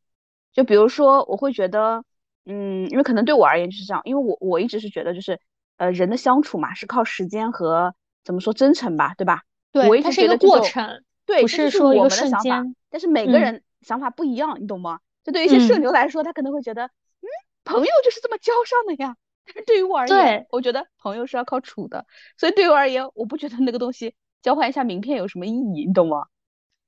[0.53, 2.05] 就比如说我会觉得，
[2.45, 5.41] 嗯，因为可能对我而言就是这样，因为我我一直是觉得就是，
[5.79, 7.95] 呃，人的相处嘛是靠时间和
[8.25, 9.43] 怎么说真诚吧，对吧？
[9.73, 12.63] 对，它是一个过程，对，不是说一个想法。
[12.91, 15.01] 但是每个人想法不一样，你懂吗？
[15.25, 17.29] 就对于一些社牛来说，他可能会觉得，嗯，
[17.65, 19.17] 朋友就是这么交上的呀。
[19.45, 22.07] 但是对于我而言，我觉得朋友是要靠处的。
[22.39, 26.27] 所以对于我而言，我不觉得那个东西交换一下名片有什么意义，你懂吗？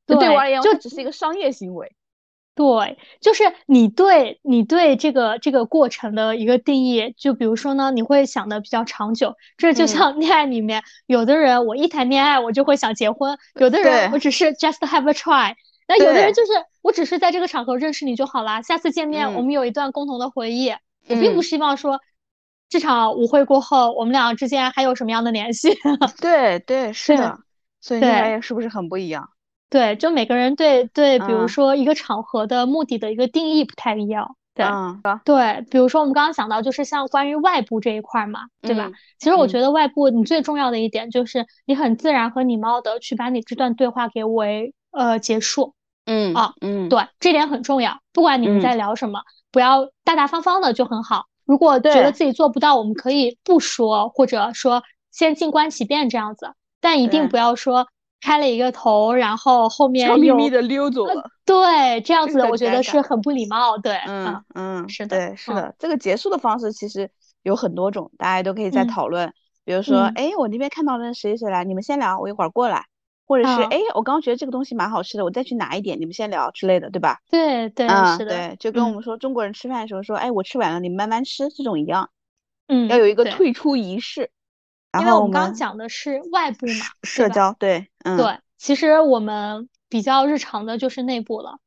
[0.06, 1.94] 对我而言，就只是一个商业行为。
[2.56, 9.34] 对，就是你对你对这个这个过程的一个定义，就比如说呢，你会想的比较长久。
[9.56, 15.54] 这就像恋爱里面，有的人我一谈恋爱我就会想结婚，有的人我只是 just have a try，
[15.86, 20.70] 那有的人就是我只是在这个场合认识你就好啦，下次见面我们有一段共同的回忆。
[21.06, 22.00] 我并不希望说
[22.68, 25.76] 这场舞会过后我们俩之间还有什么样的联系。
[26.20, 27.38] 对对是的，
[27.80, 28.00] 所以
[28.40, 29.28] 是不是很不一样？
[29.68, 34.36] 对，就每个人对对，比如说一个场合的目的的一个定义不太一样。
[34.54, 34.64] 对，
[35.24, 38.92] 对，比如说我们刚刚讲到，就是像关于外部这一块嘛，对吧？
[39.18, 45.74] 其实我觉得外部你最重要的一点就是你很自然和礼貌的去把你这段对话给为呃结束。
[46.06, 47.98] 嗯啊，嗯，对，这点很重要。
[48.12, 51.24] 不管你们在聊什么，不要大大方方的就很好。
[51.44, 57.86] 如果觉得自己做不到，我们可以不说，或者说先静观其变这样子，但一定不要说。
[58.20, 61.30] 开了一个头，然后后面悄咪咪的溜走了。
[61.44, 63.76] 对，这样子我觉得是很不礼貌。
[63.76, 65.74] 对，嗯嗯，是的，对，是的。
[65.78, 67.10] 这个结束的方式其实
[67.42, 69.30] 有很多种，大家都可以再讨论。
[69.66, 72.86] 比如说，哎，我那边看到了谁谁来，你们先聊，我一会儿过来。
[73.26, 77.20] 或者是，哎，我刚刚觉得这个东西蛮好吃的，我再去拿一点，你们先聊之类的，对吧？
[77.30, 78.26] 对对，是的。
[78.26, 82.10] 对，就跟我们说中国人吃饭的时候说，哎，我吃完了，你们慢慢吃，这种一样。
[82.68, 84.30] 嗯，要有一个退出仪式。
[85.00, 88.38] 因为我们刚刚讲的是外部嘛，社交，对，嗯，对。
[88.56, 91.58] 其实我们比较日常的就是内部了，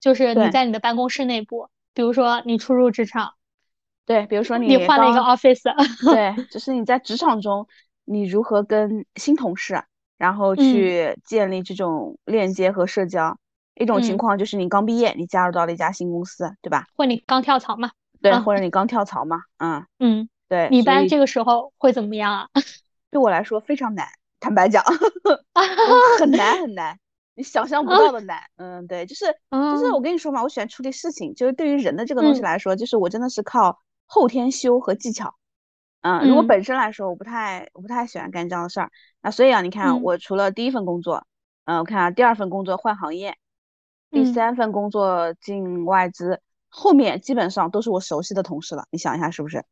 [0.00, 3.32] 就是你在你的办公室内部，比如说你初入职场，
[4.04, 5.62] 对，比如说你换了一个 office，
[6.12, 7.66] 对，就是你在职场中
[8.04, 9.82] 你如何跟新同事，
[10.18, 13.36] 然后去建立这种链接和社交。
[13.74, 16.86] 一种情况就是你刚毕业，你加入到了一家新公司，对吧？
[16.96, 17.90] 或你刚跳槽嘛？
[18.22, 19.40] 对，或者你刚跳槽嘛？
[19.58, 20.68] 嗯嗯，对。
[20.70, 22.48] 你一般这个时候会怎么样啊？
[23.10, 24.06] 对我来说非常难。
[24.38, 24.84] 坦白讲，
[26.20, 26.96] 很难很难，
[27.34, 28.38] 你想象不到的难。
[28.58, 35.34] 嗯，对，就是就是我跟你说嘛，我喜欢处理事情，就是对于人的这个东西来说，就是我真的是靠后天修和技巧。
[36.04, 38.90] 嗯，如果本身来说，我不太我不太喜欢干这样的事儿。
[39.22, 41.26] 那所以啊，你看，我除了第一份工作，
[41.64, 43.38] 嗯，我看啊，第二份工作换行业，
[44.10, 48.84] 第三份工作进外资，后面基本上都是我熟悉的同事了。
[48.90, 49.64] 你想一下，是不是？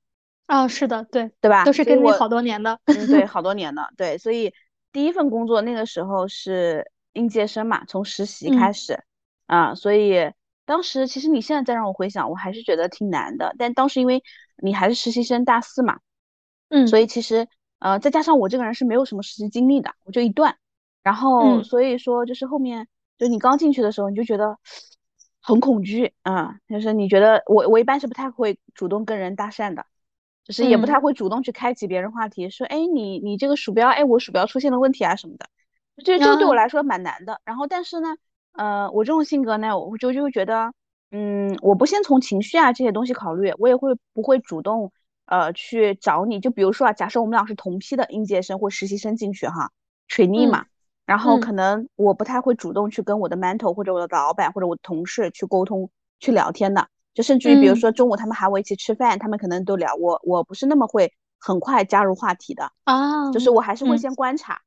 [0.46, 1.66] 啊，是的，对，对吧？
[1.66, 4.54] 都是跟你好多年的，嗯，对， 好多年的，对，所以
[4.90, 9.04] 第一份工作那个时候是应届生嘛，从实习开始，
[9.46, 10.32] 啊，所以
[10.64, 13.54] 当时其实你现在再让我回想，我还是觉得挺难的。
[13.58, 14.22] 但当时因为
[14.62, 15.98] 你还是实习生大四嘛，
[16.72, 17.46] 嗯，所以其实
[17.78, 20.56] 呃，再加上我这个人是没有什么实习经历的，我就一段，
[21.04, 24.58] 然后所以说就是后面就你刚进去的时候你就觉得
[25.40, 29.84] 很恐惧啊，就是你觉得我我一般是不太会主动跟人搭讪的。
[30.44, 35.46] 就是也不太会主动去开启别人话题，说，哎，你你这个鼠标，哎，我鼠标出现了问题啊什么的，
[36.04, 37.40] 这这个对我来说蛮难的。
[37.44, 38.16] 然后，但是呢，
[38.54, 40.72] 呃，我这种性格呢，我就就会觉得，
[41.12, 44.90] 嗯，我不先从情绪啊这些东西考虑，我也会不会主动
[45.32, 46.40] 呃去找你。
[46.40, 49.70] 就比如说啊，假设我们俩是同批的应届生或实习生进去哈
[50.10, 50.66] ，trainee 嘛，
[51.06, 55.88] 然后可能我不太会主动去跟我的 mentor 或者我的老板或者我的同事去沟通
[56.20, 56.86] 去聊天的。
[57.14, 64.60] 就甚至于，比如说中午他们喊我一起吃饭，他们可能都聊我，我不是那么会很快加入话题的啊，就是我还是会先观察，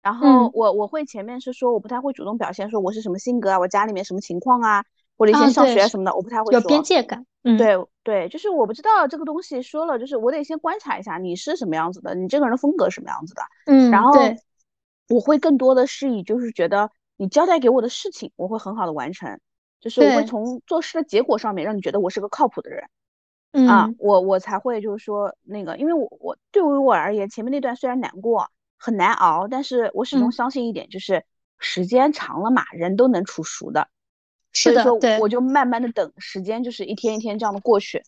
[0.00, 4.84] 然后我我会前面是说我不太会主动表现说我是什么性格啊，我家里面什么情况啊，
[5.16, 6.60] 或者一些上学什么的，我不太会说。
[6.60, 7.26] 有边界感。
[7.48, 13.42] 嗯，对对，就是我不知道这个东西说了，就是我得先观察一下你是什么样子的，你这个人的风格什么样子的。
[13.66, 14.12] 嗯，然后
[15.08, 19.40] 我会更多的是以就是觉得你交代给我的事情，我会很好的完成，
[19.80, 22.88] 就是我会从做事的结果上面让你觉得我是个靠谱的人。
[23.66, 31.24] 啊，我我才会就是说那个，因为我我对于我而言，前面那段虽然难过很难熬，但是我始终相信一点，就是
[31.58, 33.88] 时间长了嘛，人都能处熟的。
[34.58, 38.02] 是的，对，我就慢慢的等时间，就是一天一天这样的过去。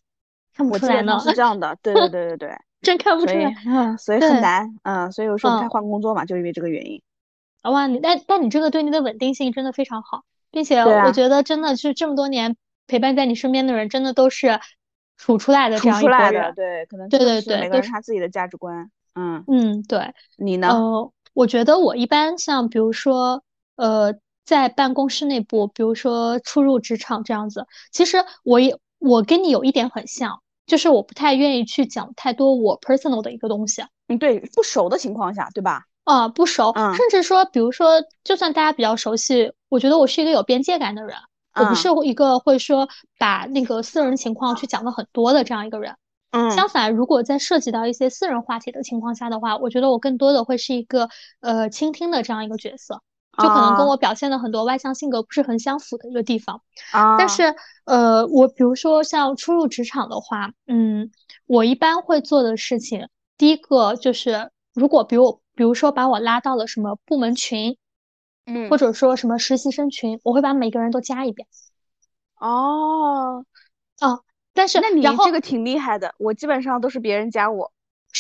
[0.53, 7.01] 看不出来呢，是这样的，对对对对对， 真看不出来，嗯，所以很难，嗯，所以我说不太换工作嘛，就因为这个原因。
[7.63, 14.59] 哇，你但但你这个对你的稳定性真的非常好，并且我觉得真的是这么多年陪伴在你身边的人，真的都是
[15.17, 20.69] 处出来的这样一波人，对，可能对对对，每个人他自己的价值观，嗯嗯，对，你呢？
[20.69, 23.45] 呃，我觉得我一般像比如说，
[23.77, 24.15] 呃。
[24.51, 33.85] 在办公室内部，比如说初入职场这样子，其实我也我跟你有一点很像，就是我不太愿意去讲太多我 personal 的一个东西。
[34.09, 35.85] 嗯，对，不熟的情况下，对吧？
[36.03, 41.17] 啊，不熟，甚至说，比如说，就算大家比较熟悉，我觉得我是一个有边界感的人，
[41.55, 42.89] 我不是一个会说
[43.21, 45.95] 把那个私人情况去讲的很多的这样一个人。
[46.33, 51.09] 嗯，相反，如果在涉及到一些私人话题的情况下的话，我觉得我更多的会是一个
[51.39, 53.01] 呃倾听的这样一个角色。
[53.43, 57.17] 就可能跟我表现的很多外向性格不是很相符的一个地方啊。
[57.17, 61.11] 但是，呃，我比如说像初入职场的话，嗯，
[61.47, 67.77] 我一般会做的事情，第一个就是，如果比如比如说把我拉到了什么部门群，
[68.47, 71.49] 嗯，或者说什么实习生群，我会把每个人都加一遍。
[72.39, 73.45] 哦，
[74.01, 74.23] 哦，
[74.55, 77.73] 但是那你这个挺厉害的，我基本上都是别人加我。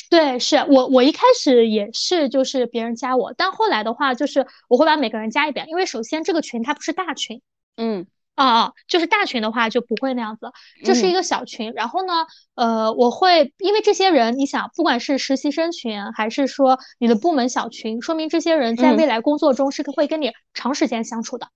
[0.08, 7.42] 对，是我我一开始也是，就是别人加我，但后来的话，就是我会把每个人加一遍，因为首先这个群它不是大群，
[7.76, 10.52] 嗯，啊啊，就是大群的话就不会那样子，
[10.84, 21.48] 这是一个小群，然后呢，呃，我会因为这些人，你想，不管是实习生群还是说你的部门小群，说明这些人在未来工作中是会跟你长时间相处的，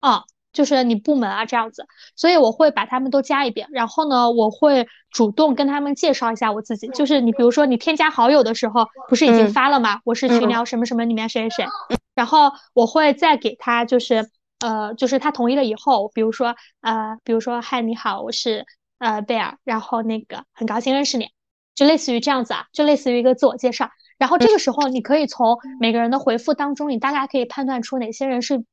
[0.00, 0.24] 啊。
[0.54, 1.84] 就是你部门啊这样子，
[2.16, 6.88] 所以我会把他们都加一遍，然后呢，我会主动跟他们介绍一下我自己。
[6.88, 10.00] 就是你比如说你添加好友的时候，不是已经发了吗？
[10.04, 11.66] 我是群聊什么什么里面谁谁谁，
[12.14, 18.64] 然后我会再给他就是呃，就是他同意了以后，比如说呃，比如说嗨你好，我是
[18.98, 21.30] 呃贝尔，然后那个很高兴认识你，
[21.74, 23.90] 就类似于这样子啊，就类似于一个自我介绍。
[24.18, 28.64] 然后这个时候你可以从每个人的回复当中，你大概可以判断出哪些人是。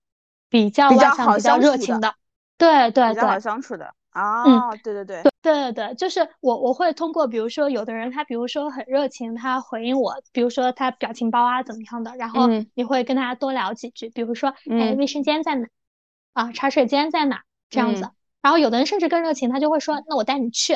[0.51, 2.13] 比较比较热情的，
[2.57, 3.93] 对对对，比较好相处的。
[4.11, 15.67] 啊，嗯，对对对，对对对，就是我我会通过，比如说有的人他比如说很热情，他回应我，比如说他表情包啊怎么样的，然后你会跟他多聊几句，比如说哎卫生间在哪？
[16.33, 17.43] 啊，茶水间在哪？
[17.69, 18.09] 这样子，
[18.41, 20.75] 然后有的人甚至更热情，他就会说那我带你去，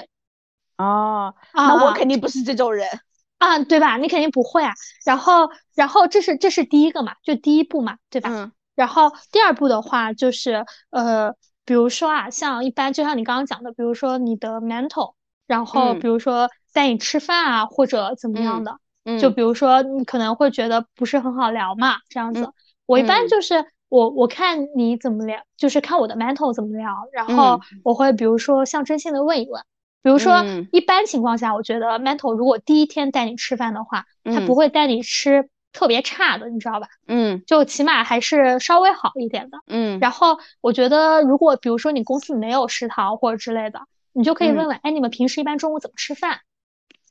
[0.77, 2.87] 哦，那我肯定不是这种人。
[3.37, 3.97] 啊，对吧？
[3.97, 4.71] 你肯定不会啊，
[5.05, 8.29] 然后然后这是这是第一个嘛，就第一步嘛，对吧？
[8.31, 8.51] 嗯。
[8.75, 11.33] 然后第二步的话就是，呃，
[11.63, 15.13] 比如说啊，像一般就像你刚刚讲的，比如说你的 mental，
[15.47, 19.29] 然后比如说带你吃饭啊，或者怎么样的，就。
[19.29, 22.49] 比如说你可能会觉得不是很好聊嘛，这样子。
[22.85, 29.63] 我一般就是我我看你怎么聊，就是看我的 mental 怎么聊，然后我会比如说象征性的问一问，
[30.03, 35.49] 比如说一般情况下，我觉得 mental 如果第一天带你吃饭的话，他不会带你吃。
[35.75, 36.87] 特别差的，你知道吧？
[37.07, 39.59] 嗯，就起码还是稍微好一点的。
[39.67, 43.81] 嗯，然后我觉得，如果比如说你公司没有食堂或者之类的，
[44.13, 46.39] 你就可以问问，哎，你们平时一般中午怎么吃饭？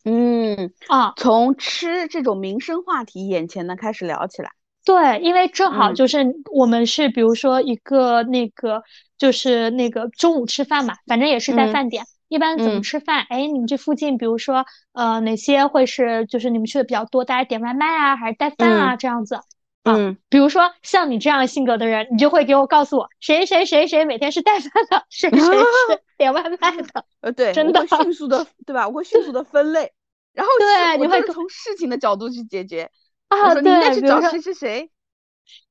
[0.05, 4.51] 嗯啊，从吃这种民生话题眼前的开始聊起来。
[4.85, 8.83] 对，因为正好就是我们是比如说一个那个
[9.17, 12.05] 就是那个中午吃饭嘛，反正也是在饭点。
[12.29, 13.27] 一般怎么吃饭？
[13.29, 17.25] 哎，你们这附近，比如说，呃，哪些会是就是你们去的比较多？
[17.25, 18.97] 大家点外卖啊，还是带饭啊？
[18.97, 19.41] 这样子。
[19.85, 25.47] 嗯，比如说像你这样性格的人，你就会给我告诉我，谁谁谁谁每天是带饭的，谁谁是
[26.17, 27.05] 点外卖的。
[27.21, 28.89] 呃，对， 真的迅速的，对吧？
[28.89, 29.93] 我会迅速的分类，
[30.33, 32.91] 然后对，你会从事情的角度去解决。
[33.29, 34.91] 啊，对，去找谁谁谁。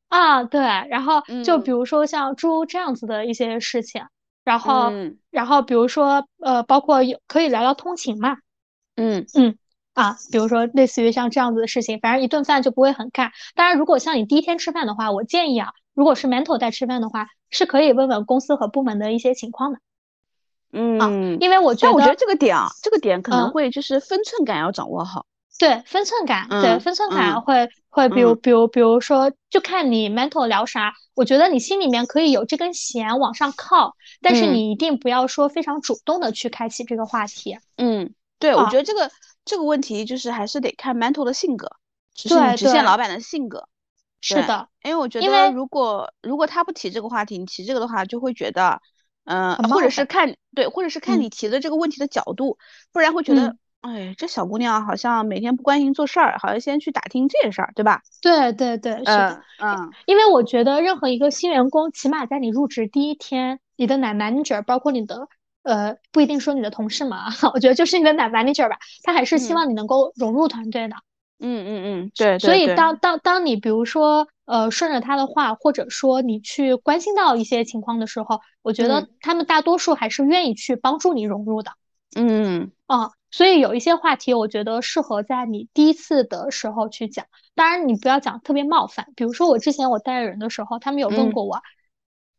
[0.09, 4.03] 啊，对，然后就比如说像猪这样子的一些事情。
[4.43, 4.91] 然后，
[5.29, 8.37] 然后比如说，呃，包括有可以聊聊通勤嘛，
[8.95, 9.57] 嗯嗯
[9.93, 13.31] 啊，比如说类似于像这样子的事情，反正一顿饭就不会很干。
[13.55, 19.79] 当然，如果像你第一天吃饭的话，我建议啊，如果是 mental 带吃饭的话，是可以问问公司和部门的一些情况的。
[20.71, 25.25] 嗯，因为我觉得，但我觉得这个点啊，这个点可能会就是分寸感要掌握好。
[25.60, 30.93] 对分寸感，对分寸感会会，比如比如比如说，就看你 mental 聊啥。
[31.14, 37.56] 我觉得你心里面可以有这根弦往上靠，但是你一定不要说非常主动的去开启这个话题。
[37.78, 39.12] 嗯，对，我觉得这个
[39.45, 41.70] 这个问题就是还是得看 mental 的性格，
[42.16, 43.70] 就是直线老板的性格。
[44.22, 48.82] 是的，因为我觉得如果如果他不提这个话题，你提这个的话，就会觉得，
[49.26, 52.58] 嗯，或者是看对，或者是看你提的这个问题的角度，
[52.91, 53.56] 不然会觉得。
[53.84, 58.01] 哎，这小姑娘好像每天不关心做事儿，好像先去打听这些事儿，对吧？
[58.21, 65.27] 对对对，是的，嗯，因为我觉得任何一个新员工，起码在你入职第一天，你的奶 manager，包括你的
[65.63, 70.95] 呃，不一定说你的同事嘛， 我觉得就是你的奶 manager 吧，他还是希望你能够融入团队的。
[71.39, 72.39] 嗯嗯嗯，对。
[72.39, 81.71] 所以当当当你比如说呃顺着他的话，或者说你去关心到一些情况的时候，我觉得他们大多数还是愿意去帮助你融入的。
[82.15, 83.11] 嗯啊。
[83.34, 87.25] 所以有一些话题，我觉得适合在你第一次的时候去讲。
[87.55, 89.07] 当然，你不要讲特别冒犯。
[89.15, 91.59] 比如说，我之前我带人的时候，他们有问过我，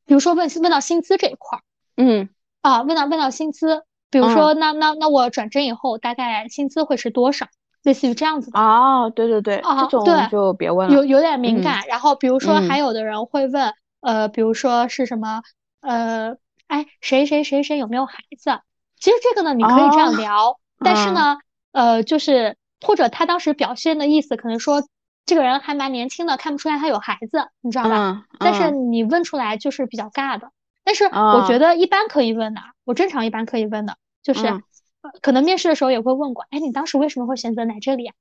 [0.07, 1.63] 比如说问问到薪资这一块儿，
[1.97, 2.29] 嗯，
[2.63, 7.49] 啊，问到问到薪资，比如说，那那那我转正以后大概薪资会是多少？
[7.83, 8.61] 类似于这样子的。
[8.61, 11.83] 哦，对对对，这种就别问了，有有点敏感。
[11.89, 15.43] 然后比如说，还有的人会问，呃，比如说是什么，
[15.81, 16.37] 呃，
[16.69, 18.61] 哎，谁谁谁谁有没有孩子？
[19.01, 20.61] 其实这个呢，你可以这样聊。
[20.79, 21.39] 但是呢，
[21.73, 24.83] 呃，就是或者他当时表现的意思，可能说
[25.27, 28.27] 这个人还蛮年轻的，看不出来他有孩子，你知道吧？
[28.39, 30.51] 但是你问出来就是比较尬的。
[30.83, 34.63] 但是我觉得一般可以问的，我正常一般可以问的，就是
[35.23, 38.15] 可能面试的时候也会问过，哎，你当时为什么会选择来这里啊？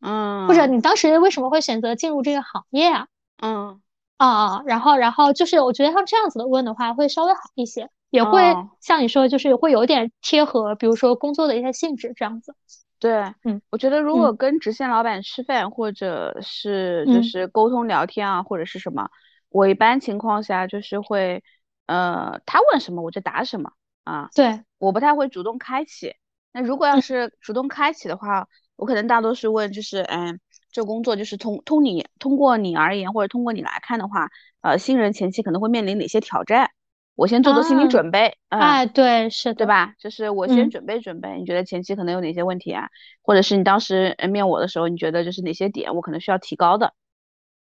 [0.00, 3.08] 嗯，或者你当时为什么会选择进入这个行业啊？
[3.42, 3.80] 嗯，
[4.16, 7.90] 啊，然后然后就是我觉得像这样子的问的话，会稍微好一些。
[8.14, 8.40] 也会
[8.80, 12.54] 像你说，就是会有点贴合，比如说工作的一些性质这样子。
[13.00, 19.10] 对，嗯，我觉得如果跟直线老板吃饭，或者是就是沟通聊天啊，或者是什么，
[19.48, 21.42] 我一般情况下就是会，
[21.86, 23.72] 呃，他问什么我就答什么
[24.04, 24.30] 啊。
[24.32, 26.14] 对，我不太会主动开启。
[26.52, 28.46] 那如果要是主动开启的话，
[28.76, 30.38] 我可能大多是问，就是，嗯，
[30.70, 34.28] 这工作就是通通你通过你而言，或者通过你来看的话，
[34.60, 36.70] 呃，新人前期可能会面临哪些挑战？
[37.16, 39.94] 我先做做心理准备，哎，对，是对吧？
[39.98, 41.38] 就是我先准备准备。
[41.38, 42.88] 你觉得前期可能有哪些问题啊？
[43.22, 46.92] 或者是你当时面我的时候，你觉得就是哪些点我可能需要提高的？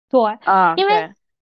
[0.09, 1.11] 对，啊，因为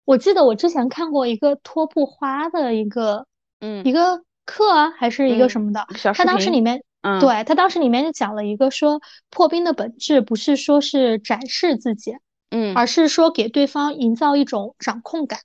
[0.04, 3.26] 我记得我之前看过一个托布花的一个，
[3.60, 12.16] 嗯，一个课啊还是一个什么的，他当时里面，嗯，对他当时里面就讲了一个说，破冰的本质不是说是展示自己，
[12.50, 15.40] 嗯，而是说给对方营造一种掌控感。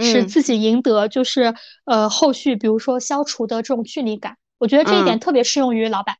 [0.00, 6.16] 使自己赢得就是呃后续比如说消除的这种距离感，我觉得这一点特别适用于老板。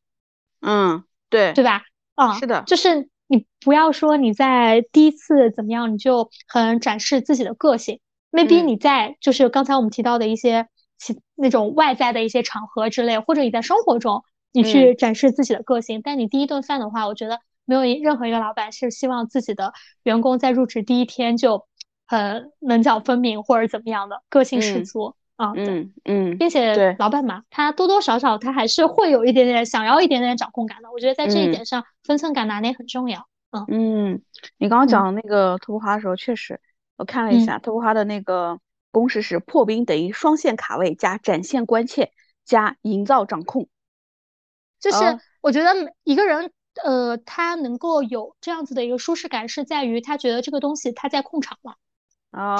[0.61, 1.83] 嗯，对，对吧？
[2.15, 7.99] 啊，是的，就是你不要说你在第一次怎么样，你就很展示自己的个性。
[8.31, 10.67] maybe 你在就是刚才我们提到的一些
[10.97, 16.01] 其那种外在的一些场合之类，或者你在生活中你去展示自己的个性。
[16.03, 19.73] 但你第一顿饭的话，我觉得没有任何一个老板是希望自己的
[20.03, 21.65] 员工在入职第一天就。
[22.11, 30.91] 很棱角分明或者怎么样的个性十足啊，嗯嗯，并且老板嘛，他多多少少他还是会有一点点想要一点点掌控感的。
[30.91, 33.29] 我觉得在这一点上，分寸感拿捏很重要。
[33.51, 34.21] 嗯嗯，
[34.57, 36.59] 你刚刚讲那个特布花的时候，确实
[36.97, 38.59] 我看了一下特布花的那个
[38.91, 42.11] 公式是破冰等于双线卡位加展现关切
[42.43, 43.69] 加营造掌控。
[44.81, 44.97] 就是
[45.39, 46.51] 我觉得一个人
[46.83, 51.75] 呃，他能够有这样子的一个舒适感，是在于他觉得这个东西他在控场了。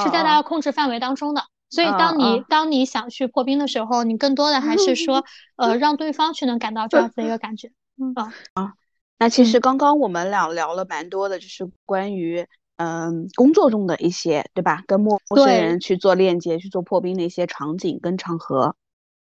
[0.04, 5.24] 是在他的控制范围当中的，所以当你当你想去破冰的时候，你更多的还是说，
[5.56, 7.72] 呃，让对方去能感到这样子的一个感觉。
[7.98, 8.14] 嗯
[8.54, 8.74] 啊，
[9.18, 12.48] 那其实刚刚我们俩聊了蛮多的，就是关于
[12.78, 14.84] 嗯工作中的一些，对吧？
[14.88, 18.76] 跟陌生人去做链接、去做破冰的一些场景跟场合。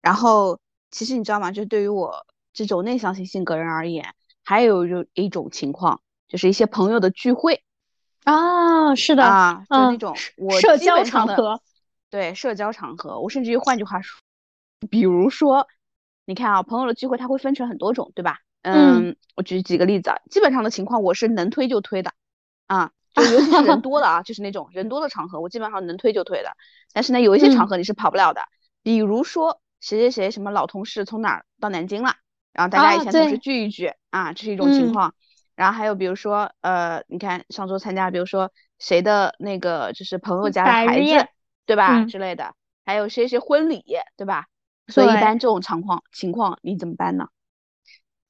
[0.02, 0.60] 然后
[0.92, 1.52] 其实你知道吗？
[1.52, 4.14] 就对于我这种内向型性格人而言，
[4.44, 7.64] 还有就一种情况，就是一些朋友的聚会。
[8.26, 11.62] 啊，是的啊，就那种我社交场合，
[12.10, 14.20] 对社交场合，我甚至于换句话说，
[14.90, 15.68] 比如说，
[16.26, 18.40] 你看啊，朋友的聚会它会分成很多种，对吧？
[18.64, 22.14] 嗯，我举几个例子啊，基本上的情况我是能推就推的，
[22.66, 26.58] 啊，就尤其是人 多的啊，就是那种人多的场合，我基本上能推就推的。
[26.94, 28.42] 但是呢，有一些场合你是跑不了的，
[28.82, 32.16] 比如说谁谁谁什么老同事从哪儿到南京了，
[32.54, 35.14] 然后大家以前同事聚一聚啊，这是一种情况。
[35.56, 41.28] 然后还有比如说，呃，你看上周参加，比如说谁的那个就是朋友家的孩子，
[41.66, 42.54] 对吧之类的，
[42.86, 43.84] 还有谁谁婚礼，
[44.18, 44.48] 对吧？
[44.88, 47.28] 所以一般这种情况情况你怎么办呢？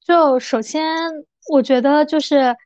[0.04, 1.10] 就首先
[1.48, 2.56] 我觉得就是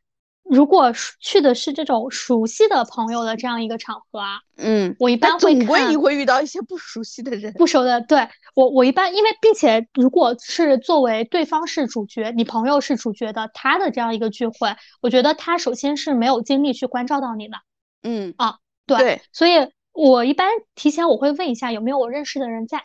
[0.50, 8.00] 如果去的是这种熟悉的朋友的这样一个场合啊，嗯，我一般会总归你会遇到一些不熟悉的人，不熟的。
[8.00, 17.56] 对我，我一般因为并且如果是作为对方是主角，你朋友是主角的，他的这样一个聚会，我觉得他首先是没有精力去关照到你的。
[18.02, 19.52] 嗯啊，对，所以
[19.92, 22.82] 我一般提前我会问一下有没有我认识的人在。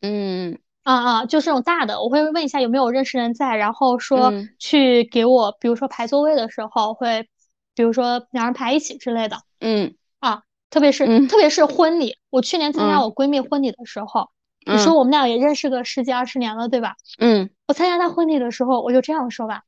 [0.00, 0.58] 嗯。
[0.82, 7.28] 啊啊，就这种大的，我会问一下有没有认识人在，然后说去给我，比如说排座位的时候会，
[7.74, 9.38] 比如说两人排一起之类的。
[9.60, 14.30] 嗯啊，特别是特别是婚礼，我去年参加我闺蜜婚礼的时候，
[14.66, 16.96] 你说我们俩也认识个十几二十年了，对吧？
[17.18, 19.62] 嗯，我参加她婚礼的时候，我就这样说吧，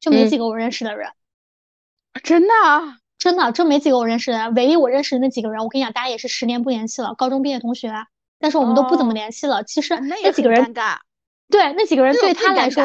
[0.00, 1.10] 就没几个我认识的人。
[2.22, 2.54] 真的？
[3.16, 4.54] 真的，就没几个我认识的人。
[4.54, 7.92] 唯一我认识的那几个人，我跟你讲，大家也是十年不联系了，高中毕业同学。
[8.38, 9.64] 但是我们都不怎么联系了。
[9.64, 10.74] 其实那几个人，
[11.48, 12.82] 对那几个人对他来说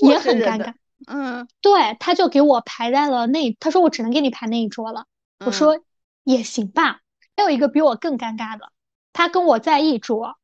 [0.00, 0.74] 也很尴尬。
[1.06, 5.06] 嗯，对，他就给我排在了那，他说我只能给你排那一桌了。
[5.44, 5.80] 我说
[6.24, 7.00] 也行吧。
[7.36, 8.70] 还有一个比我更尴尬的，
[9.12, 10.36] 他跟我在一桌，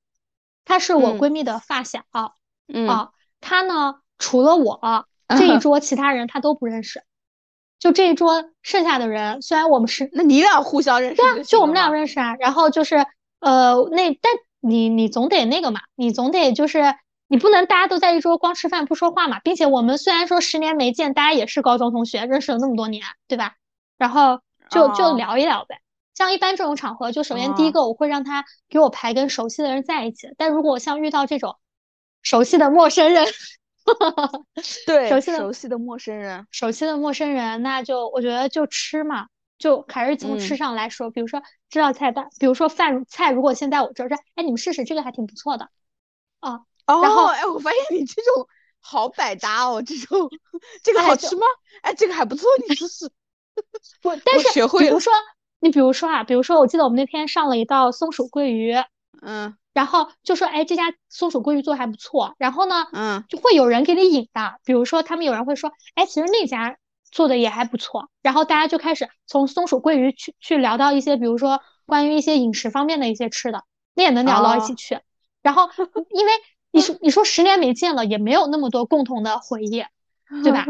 [0.65, 2.01] 他是我闺蜜的发小。
[2.67, 5.07] 嗯啊，他呢除了我
[5.39, 7.03] 这一桌，其他人他都不认识。
[7.79, 11.17] 就这一桌剩下的人，虽然我们是，那你俩互相认识？
[11.17, 12.35] 对啊，就我们俩认识啊。
[12.41, 13.07] 然后就是
[13.41, 14.33] 呃，那但。
[14.61, 16.97] 你你总得那个嘛，你总得就是
[17.29, 23.55] 你不能大家都在一桌光吃饭不说话嘛，并且我们虽然说十年没见，大家也是高中同学，认识了那么多年，对吧？
[23.99, 25.81] 然后就就聊一聊呗。
[26.13, 31.57] 像一般这种场合，就首先第一个我会让他给我排跟熟悉的人在一起，但如果像遇到这种
[32.25, 33.25] 熟悉的陌生人，
[34.87, 39.29] 对，熟悉的熟悉的陌生人，熟悉的陌生人，那就我觉得就吃嘛。
[39.59, 45.69] 就还是从吃上来说，比如说这道菜单，比如说饭菜，如果先在我这儿，哎，你们试试这个还挺不错的，
[46.39, 48.49] 啊，然后哎，我发现你这种
[48.81, 50.31] 好百搭哦，这种
[50.85, 51.43] 这个好吃吗？
[51.83, 53.11] 哎，这个还不错，你试试。
[54.05, 54.49] 我但是
[54.79, 55.13] 比如说
[55.59, 58.77] 你比如说啊，比如说我记得我们那天上了一道松鼠桂鱼，
[59.21, 66.79] 嗯，然后就说哎这家松鼠桂鱼做还不错，然后呢，嗯，就会有人给你引的，比如说他们有人会说，哎，其实那家。
[67.11, 75.01] 做的也还不错，然后大家就开始从松鼠桂鱼去去聊到一些，比如说关于一些饮食方面的一些吃的，那也能聊到一起去。
[75.43, 75.69] 然后
[76.11, 76.33] 因为
[76.71, 79.85] 你说你说十年没见了，也没有那么多共同的回忆，
[80.43, 80.67] 对吧？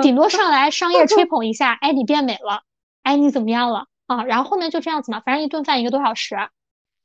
[0.00, 2.62] 顶多上来 商业吹捧一下，哎，你变美了，
[3.02, 4.24] 哎，你怎么样了啊？
[4.24, 6.36] 然后后面就这样子嘛，反正一顿饭一个多小时，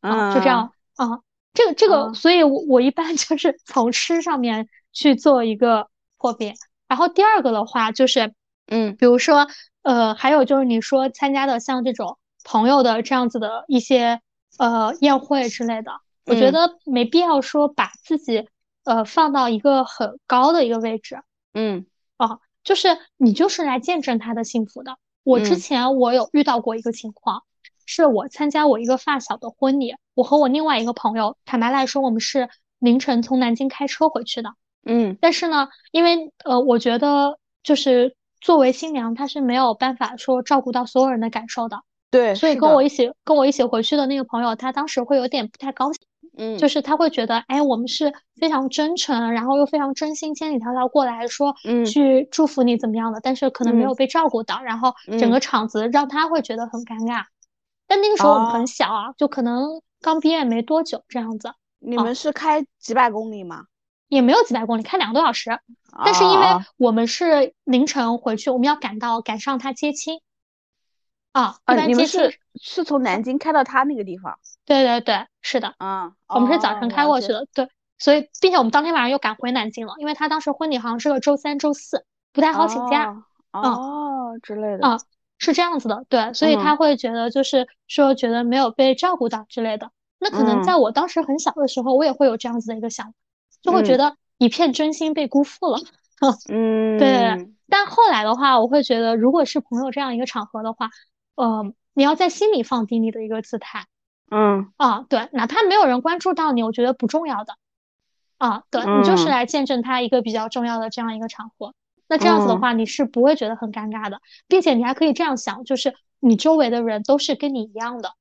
[0.02, 1.22] 啊，就这样啊。
[1.54, 6.54] 这个这个，所以我我一般就是 从吃上面去做一个破冰。
[6.88, 8.34] 然后第二个的话就是。
[8.68, 9.48] 嗯，比如说，
[9.84, 14.22] 呃，还有就是你说参加的像这种朋友的这样子的一些
[14.58, 15.92] 呃宴会之类的，
[16.26, 18.48] 我觉得没必要说把自己
[18.84, 21.20] 呃放到一个很高的一个位置。
[21.54, 21.86] 嗯，
[22.18, 24.98] 啊，就是你就是来见证他的幸福的。
[25.24, 27.44] 我之前我有遇到过一个情况，
[27.86, 32.50] 是我参加我一个发小的婚礼，我和我另外一个朋友，坦白来说，我们是
[32.80, 34.56] 凌晨从南京开车回去的。
[34.84, 38.16] 嗯，但是呢，因为呃，我觉得就是。
[38.46, 41.82] 作为新娘，她是没有办法说照顾到所有人的感受的。
[42.12, 46.00] 对，所以跟我一起跟我一起回去的那个朋友，他当时会有点不太高兴。
[46.38, 57.24] 嗯，就是他会觉得，哎，我们是非常真诚，然后又非常真心，千里迢迢过来说，嗯，去祝福你怎么样的，但是可能没有被照顾到，然后整个场子让他会觉得很尴尬。
[57.88, 61.50] 但那个时候我们很小啊，就可能刚毕业没多久这样子。
[61.80, 63.64] 你们是开几百公里吗？
[64.08, 65.60] 也没有几百公里，开两个多小时。
[66.04, 66.46] 但是因为
[66.78, 70.20] 我们是凌晨回去，我们要赶到赶上他接亲。
[71.32, 72.32] 啊，一般接亲
[72.62, 74.38] 是从南京开到他那个地方。
[74.66, 75.74] 对对对，是的。
[75.78, 77.46] 啊，我们是早晨开过去的。
[77.54, 83.24] 对，所以并且我们当天晚上又赶回南京了，因为他当时婚礼好像是个周三、周四，不太好请假。
[83.52, 84.88] 哦，之类的。
[84.88, 84.98] 啊，
[85.38, 86.06] 是这样子的。
[86.10, 89.92] 对，所以他会觉得就是说觉得没有被照顾到之类的。
[90.20, 93.14] 那可能在我当时很小的时候，我也会有这样子的一个想法。
[93.66, 95.80] 就会觉得一片真心被辜负了，
[96.50, 97.52] 嗯，对。
[97.68, 100.92] 但后来的话，我会觉得，如果是朋友这样一个场合的话，
[101.34, 103.88] 呃，你要在心里放低你的一个姿态，
[104.30, 107.56] 嗯，啊，对，哪怕没有人关注到你，我觉得不重要的，
[108.38, 111.74] 啊，对你就是来见证他一个比较重要的这样一个场合。
[112.08, 118.14] 那这样子的话，你是不会觉得很尴尬的，并且你还可以这样想，就是你周围的人都是跟你一样的，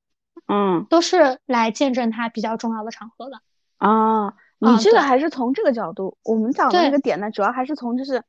[0.49, 3.41] 嗯，都是来见证他比较重要的场合的，
[3.77, 4.33] 啊。
[4.71, 8.23] 你这个还是从这个角度，我们讲的那个点呢，主要还是从就是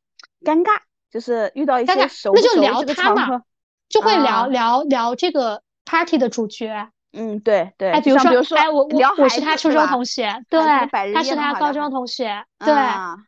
[0.43, 0.79] 尴尬，
[1.11, 3.41] 就是遇到一些熟那就聊他嘛，
[3.89, 6.89] 就会聊聊聊这个 party 的主角。
[7.17, 7.91] 嗯，对对。
[7.91, 10.61] 哎，比如说，哎，我我我是他初中同学，对，
[11.13, 12.73] 他是他高中同学，对，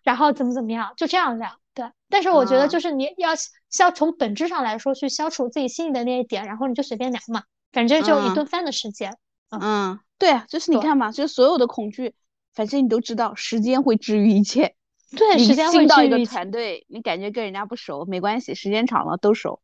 [0.03, 1.49] 然后怎么怎么样，就这样聊。
[1.73, 3.29] 对，但是我觉得就是你要
[3.69, 9.15] 消从本质上来说去消除自己心里的那一点，然后你就随便聊嘛，反正就一顿饭的时间。
[9.51, 12.13] 嗯，对啊，就是你看嘛，就是所有的恐惧，
[12.57, 14.73] 反正你都知道，时间会治愈一切。
[15.15, 19.61] 对，时间会新到一个团队，你感觉跟人家不熟没关系，时间长了都熟。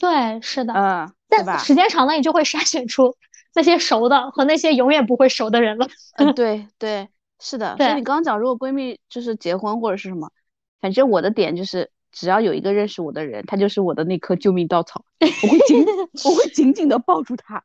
[0.00, 3.14] 对，是的，嗯，但时间长了，你就会筛选出
[3.54, 5.86] 那些熟的和那些永远不会熟的人了。
[6.16, 7.08] 嗯，对对，
[7.38, 7.76] 是的。
[7.78, 10.32] 所以你刚刚讲，如果闺蜜就是结婚或者是什么，
[10.80, 15.84] 反正我的点就是，只要有一个认识我的人，他就是我的那棵救命稻草，我会紧，
[16.24, 17.62] 我会紧紧的抱住他。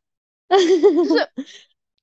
[0.50, 0.58] 就
[1.06, 1.30] 是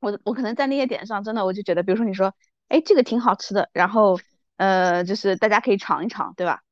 [0.07, 2.35] 我，我可能在那些点上，真的我就觉得，比如说你说，
[2.69, 4.19] 哎，这个挺好吃的，然后
[4.57, 6.63] 呃，就是大家可以尝一尝，对吧？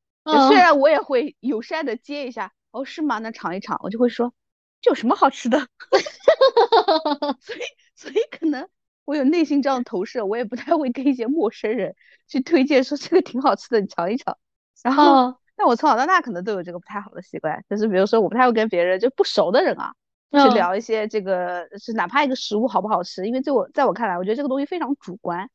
[0.47, 2.53] 虽然我也会友善的接一下。
[2.71, 3.19] 哦，是吗？
[3.19, 4.33] 那尝一尝，我就会说，
[4.81, 5.59] 这有什么好吃的？
[7.39, 7.59] 所以，
[7.95, 8.67] 所以可能
[9.05, 11.95] 我有内心这样的投射，我也不太会跟一些陌生人
[12.27, 14.37] 去推荐说这个挺好吃的，你尝一尝。
[14.83, 19.93] 然后，但我从小到大可能都有这个不太好的习惯，就是比如说我不太会跟别人就不熟的人啊，
[20.31, 25.49] 去聊一些这个是哪怕一个食物好不好吃，因为在我在我看来，我觉得这个东西非常主观。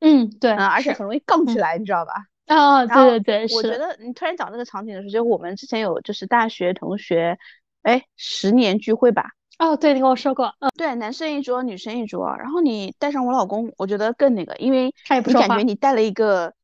[0.00, 2.12] 嗯，对，嗯，而且很容易杠起来，你知道吧？
[2.46, 7.38] 哦，对对对，我觉得你突然讲这个场景的时候，就我们之前有就是大学同学，
[7.82, 9.30] 哎，十年聚会吧。
[9.58, 16.54] 哦，对你跟我说过，嗯，对，男生一桌，女生一桌，然后你带上我老公，我觉得更那个，因为他也不你感觉你带了一个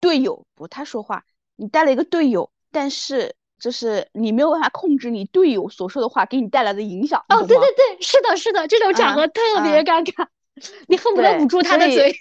[0.00, 1.24] 队友，不太说话，
[1.56, 3.34] 你带了一个队友，但是
[3.64, 7.24] 就是你没有办法控制你队友所说的话给你带来的影响。
[7.30, 10.26] 哦，对对对，是的，是的，这种场合特别尴尬，
[10.86, 12.14] 你恨不得捂住他的嘴。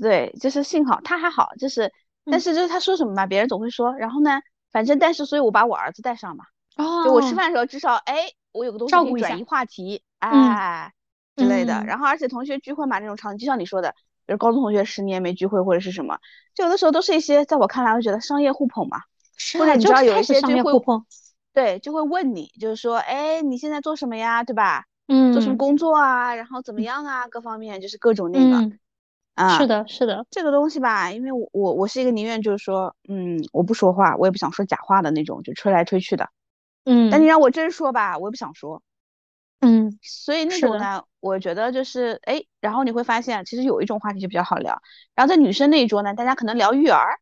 [0.00, 1.92] 对，就是幸好他还好，就是。
[2.30, 3.94] 但是就是他说什么嘛，别人总会说。
[3.96, 4.40] 然后呢，
[4.72, 6.44] 反正但是，所以我把我儿子带上嘛。
[6.76, 7.04] 哦。
[7.04, 10.90] 就我吃饭的时候，至少哎，我有个东西可以转移话题，哎
[11.36, 11.84] 之类的。
[11.86, 13.90] 然后，而且同学聚会嘛，那种场景，就像你说的，
[14.24, 16.18] 比如高中同学十年没聚会或者是什么，
[16.54, 19.02] 就有的时候都是一些在我看来，我觉得商业互捧嘛。
[19.36, 19.58] 是。
[19.58, 21.04] 或者你知道有一些就会，碰。
[21.52, 24.42] 对，就会问你，就是说，哎，你现在做什么呀？
[24.44, 24.84] 对吧？
[25.08, 25.32] 嗯。
[25.32, 26.34] 做什么工作啊？
[26.34, 27.28] 然后怎么样啊？
[27.28, 28.72] 各方面就是各种那个。
[29.34, 36.28] 啊，是的，是的，这个东西吧，因为我我我是一个宁愿就是说，嗯，我不说话，我也不想说假话的那种，就吹来吹去的，
[36.84, 37.10] 嗯。
[37.10, 38.80] 但你让我真说吧，我也不想说，
[39.60, 39.98] 嗯。
[40.02, 44.80] 所以那种呢，我觉得就是，哎，然后你会发现，其实有一种话题就比较好聊，
[45.16, 47.18] 然后在女生那一桌呢，大家可能聊育儿，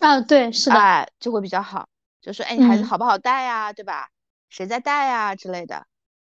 [0.00, 1.88] 啊，对，是的，哎，就会比较好，
[2.20, 4.08] 就说，哎，你孩子好不好带呀，对吧？
[4.48, 5.86] 谁在带呀之类的，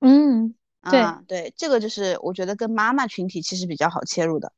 [0.00, 0.54] 嗯，
[0.90, 4.52] 对对，这个就是我觉得跟妈妈群体其实比较好切入的。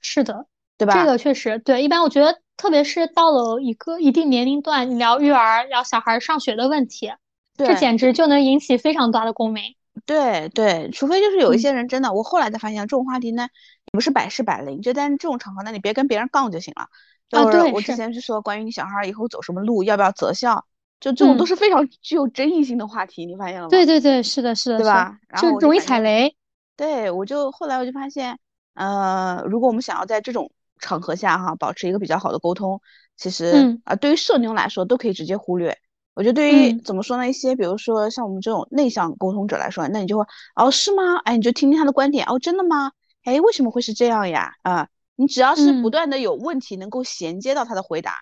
[0.00, 0.46] 是的，
[0.78, 0.94] 对吧？
[0.94, 1.82] 这个确实对。
[1.82, 7.12] 一般我觉得，特别是到了一个一定年龄段，你聊育儿、聊小孩上学的问题，
[7.56, 9.76] 这简直就能引起非常大的共鸣。
[10.06, 13.48] 对对，除非就是有一些人真的，我后来才发现，这种话题呢，
[13.92, 14.80] 不是百试百灵。
[14.80, 16.88] 就但是这种场合呢，你别跟别人杠就行了。
[17.30, 20.64] 啊，对，我之前是说关于你小孩以后走什么路，要不要择校，
[21.00, 23.70] 就这种都是非常具有争议性的话题，你发现了吗？
[23.70, 25.18] 对对对，是的，是的，对吧？
[25.36, 26.34] 就容易踩雷。
[26.76, 28.38] 对，我就后来我就发现。
[28.74, 32.80] 呃，如果我们想要在这种场合下哈保持一个比较好的沟通，
[33.16, 35.76] 其实啊，对于社牛来说都可以直接忽略。
[36.14, 40.24] 我觉得对于怎么说呢，一些比如说像我们这种内向沟通者来说，那你就会
[40.54, 41.18] 哦是吗？
[41.24, 42.92] 哎，你就听听他的观点哦，真的吗？
[43.24, 44.52] 哎，为什么会是这样呀？
[44.62, 44.88] 啊，
[45.20, 48.14] 你只要是不断的有问题能够衔接到他的回答，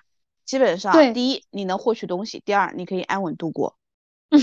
[0.44, 3.76] 基本上第一你能获取东西，第二你可以安稳度过。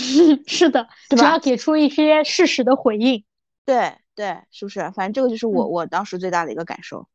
[0.47, 3.23] 是的，只要给出一些事实的回应。
[3.65, 3.97] 对。
[4.15, 4.79] 对，是不是？
[4.95, 7.05] 反正这个就是我我当时最大的一个感受。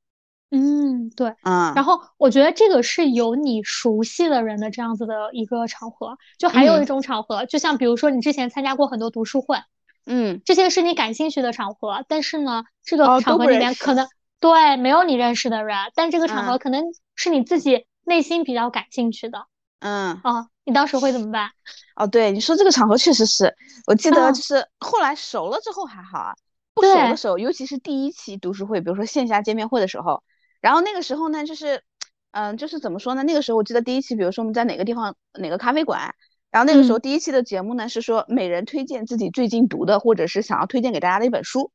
[0.50, 1.72] 嗯，对，嗯。
[1.74, 6.18] 然后我觉得这个是有你熟悉的人的这样子的一个场合。
[6.36, 9.56] 就还有一种场合，就像比如说你之前参加过很多读书会，
[10.04, 12.04] 嗯，这些是你感兴趣的场合。
[12.06, 14.06] 但是呢，这个场合里面可能
[14.40, 16.82] 对没有你认识的人，但这个场合可能
[17.14, 19.46] 是你自己内心比较感兴趣的。
[19.80, 21.50] 嗯，哦，你当时会怎么办？
[21.94, 23.54] 哦，对，你说这个场合确实是
[23.86, 26.34] 我记得，就是后来熟了之后还好啊。
[26.72, 30.22] 不熟的时候，尤其是第一期读书会，比如说线下见面会的时候，
[30.60, 31.82] 然后那个时候呢，就是，
[32.30, 33.22] 嗯，就是怎么说呢？
[33.24, 36.14] 那个时候我记得第一期，比如说我们在哪个地方哪个咖啡馆，
[36.50, 41.70] 然后那个时候第一期的节目呢是说每人推荐自己最近读的或者是想要推荐给大家的一本书，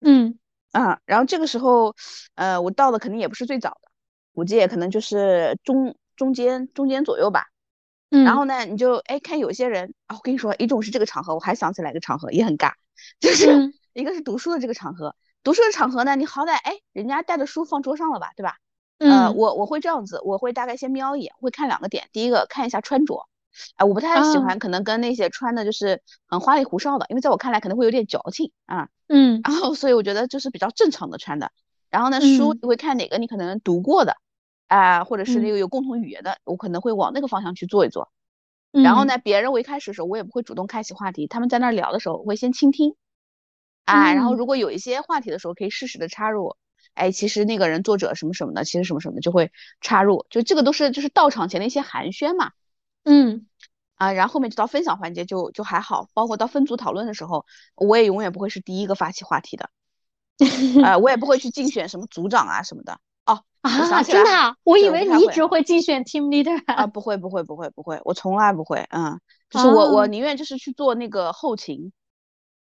[0.00, 0.38] 嗯
[0.74, 1.94] 啊，然后这个时候，
[2.34, 3.88] 呃，我到的肯定也不是最早的，
[4.34, 7.46] 估计也可能就是中中间中间左右吧，
[8.10, 12.72] 嗯，然后呢，你就哎看有些人啊，我跟你说，一种是这个场合，我还想起来一个场合也很尬，
[13.20, 13.72] 就是。
[13.94, 15.14] 一个是读书的这个场合，
[15.44, 18.56] 读书的场合呢，你好歹哎，人家带的书放桌上了吧，对吧？
[18.98, 22.08] 呃，我我会这样子，我会大概先瞄一眼，会看两个点。
[22.10, 23.28] 第一个看一下穿着，
[23.76, 28.88] 哎，我不太喜欢可能跟那些穿的就是很花里胡哨的，因为在我看来可能会有点矫情啊。
[29.08, 29.40] 嗯。
[29.44, 31.50] 然后所以我觉得就是比较正常的穿的。
[31.90, 34.16] 然后呢，书你会看哪个你可能读过的，
[34.66, 38.10] 啊，或者是那个有共同语言的，我可能会往那个方向去做一做。
[38.72, 42.96] 然后呢，别人我一开始的时候我也不会主动开启话题，他们在那儿聊的时候我会先倾听，
[43.84, 46.56] 啊，然后如果有一些话题的时候可以适时的插入，
[46.94, 52.50] 哎，其实那个人作者什么什么的，其实什么什么的就会插入，就这个都是就是到场前的一些寒暄嘛，
[53.04, 53.46] 嗯。
[53.96, 57.46] 啊，然后后面就到分享环节就就还好，包括到分组讨论的时候，
[57.76, 59.70] 我也永远不会是第一个发起话题的，
[60.82, 62.98] 呃， 我也不会去竞选什么组长啊什么的。
[63.24, 71.92] 哦，啊，真的，我以为你一直会竞选 team leader 啊，不会不会不会不会，我从来不会，嗯，就是我我宁愿就是去做那个后勤。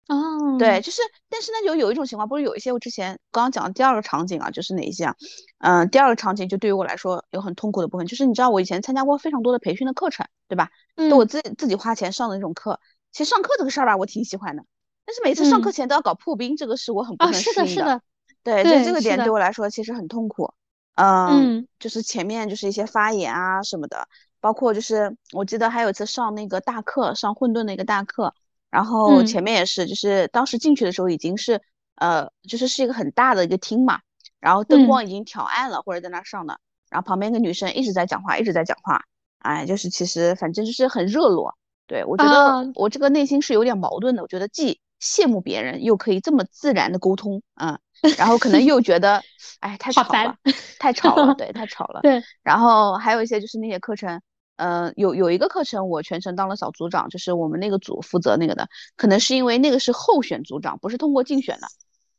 [0.08, 5.16] 哦，对，就是，但是呢，有有一种情况，不是有一些我之前刚刚讲的第二个场景啊，就是哪一些啊？
[5.60, 10.70] 嗯，第二个场景就对于我来说有很痛苦的部分，就是你知道我以前参加过非常多的培训的课程，对吧？
[10.96, 12.80] 嗯，我自自己花钱上的那种课，
[13.14, 14.64] 其实上课这个事儿吧，我挺喜欢的，
[15.06, 17.68] 但是每次上课前都要搞破冰，这个是我很不能适应的。
[17.68, 18.02] 是的，是的。
[18.44, 20.54] 对，所以这个点对我来说其实很痛苦。
[20.96, 24.06] 嗯，就是前面就是一些发言啊什么的，
[24.42, 28.36] 包括就是我记得还有一次上那个大课，上混沌的一个大课。
[28.74, 31.62] 然后前面也是，就是当时进去的时候已经是，
[31.94, 34.00] 呃，就是是一个很大的一个厅嘛，
[34.40, 36.60] 然后灯光已经调暗了，或者在那上的，
[36.90, 39.04] 然后旁边一个女生一直在讲话，一直在讲话，
[39.38, 41.56] 哎，就是其实反正就是很热络，
[41.86, 47.78] 对我觉得我这个内心是有点矛盾的，我觉得既羡慕别人，又可以这么自然的沟通，嗯，
[48.18, 49.22] 然后可能又觉得，
[49.60, 50.36] 哎，太吵了，
[50.80, 54.20] 太吵了， 对，太吵了，对，然后还有一些就是那些课程。
[54.56, 61.68] 呃，有有一个课程我全程当了小组长，就是我们那个组负责那个的，可能是因为那个是候选组长，不是通过竞选的，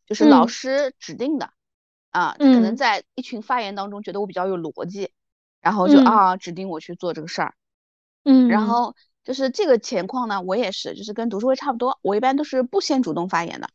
[0.06, 1.50] 就是老师指定的，
[2.10, 5.12] 啊，可能在一群发言当中觉得我比较有逻辑，
[5.60, 7.54] 然后就啊指定我去做这个事儿，
[8.24, 13.68] 嗯，然后就是这个情况呢，我也是，就是跟读书会差不多，我一般都是不先主动发言的，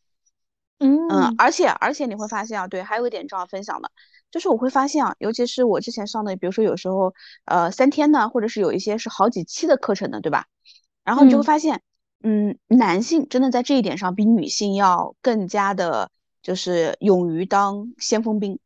[0.80, 3.90] 嗯嗯，而且而且你会发现啊，对，还有一点重要分享的。
[4.32, 7.14] 就是我会发现啊，尤其是我之前上的，比如说有时候，
[7.46, 10.46] 呃，三天呢，或者是有一些是好几期的课程的，对吧？
[11.04, 11.82] 然后你就会发现，
[12.22, 16.12] 嗯，男性真的在这一点上比女性要更加的，
[16.44, 18.60] 就是勇于当先锋兵，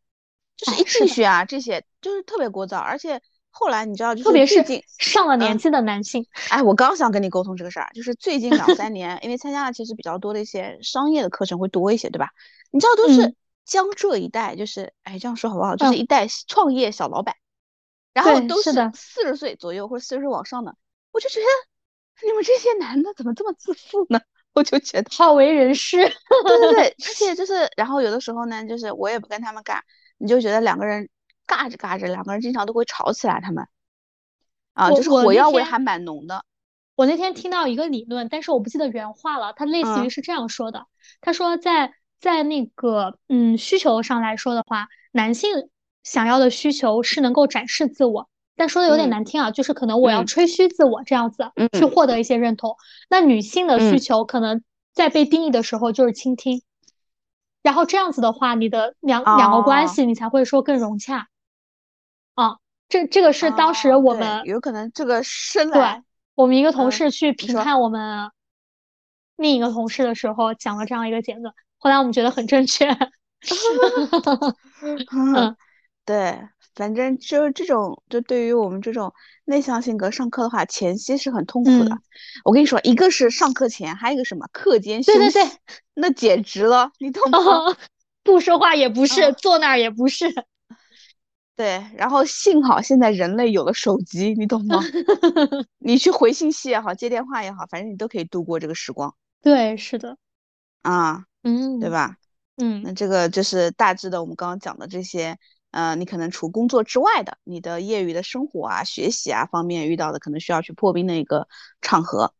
[0.57, 4.61] 就是一进去啊，这些就是特别聒噪，而且后来你知道，就是特别是
[4.99, 12.31] 上了年纪的男性，哎，我刚想跟你沟通这个事儿，就是最近两三年，因为参加了其实比较多的一些商业的课程会多一些，对吧？
[12.71, 13.33] 你知道都是。
[13.65, 15.75] 江浙一带就是，哎，这样说好不好？
[15.75, 17.35] 就是一代创业小老板，
[18.13, 20.75] 然后都是四十岁左右或者四十岁往上的，
[21.11, 24.19] 我就觉得你们这些男的怎么这么自负呢？
[24.53, 25.97] 我就觉得好为人师。
[26.45, 29.81] 对对对，而且就是，然后有的时候呢，就是我也不跟他们干，
[30.17, 31.09] 你就觉得两个人
[31.47, 33.39] 尬着尬着，两个人经常都会吵起来。
[33.41, 33.65] 他们
[34.73, 36.43] 啊，就是火药味还蛮浓的。
[36.95, 40.85] 我那天听到一个理论，但是我不记得原话了，他类似于是这样说的，
[41.21, 41.93] 他说在。
[42.23, 45.51] 在那个嗯需求上来说的话，男性
[46.03, 52.77] 想要的需求是能够展示自我，但说的有点难听啊，就是可能我要吹嘘自我这样子去获得一些认同。
[53.09, 54.63] 那女性的需求可能
[54.93, 56.63] 在被定义的时候就是倾听，
[57.61, 61.27] 然后这样子的话，你的两两个关系你才会说更融洽。
[62.35, 62.55] 啊，
[62.87, 66.03] 这这个是当时我们有可能这个深来，对
[66.35, 66.71] 我们一个。
[66.71, 68.31] 同事去评判我们
[69.35, 71.53] 另一个同事的时候讲了这样一个结论。
[71.83, 72.87] 后来我们觉得很正确，
[75.11, 75.53] 嗯，
[76.05, 76.39] 对，
[76.75, 79.13] 反正就是这种，就对于我们这种
[79.43, 81.91] 内向性格上课的话，前期是很痛苦的。
[82.45, 85.51] 我跟你说，一个是上课前，还有一个什么课间休息，对对对，
[85.95, 87.75] 那简直了，你懂吗？
[88.23, 90.25] 不说话也不是，坐那儿也不是。
[91.57, 94.79] 对，然后幸好现在人类有了手机，你懂吗？
[95.79, 99.13] 你去回信息也好，接电话也好，反正你都可以度过这个时光。
[99.41, 100.15] 对，是的，
[100.83, 101.25] 啊。
[101.43, 102.17] 嗯，对吧？
[102.57, 105.37] 嗯，那这个就是大致的，我们刚刚讲的这些，
[105.71, 111.47] 呃，你可能除工作之外的，你的业余的生活啊、学习啊方面遇到的，可能需要去破冰的一个
[111.81, 112.33] 场合。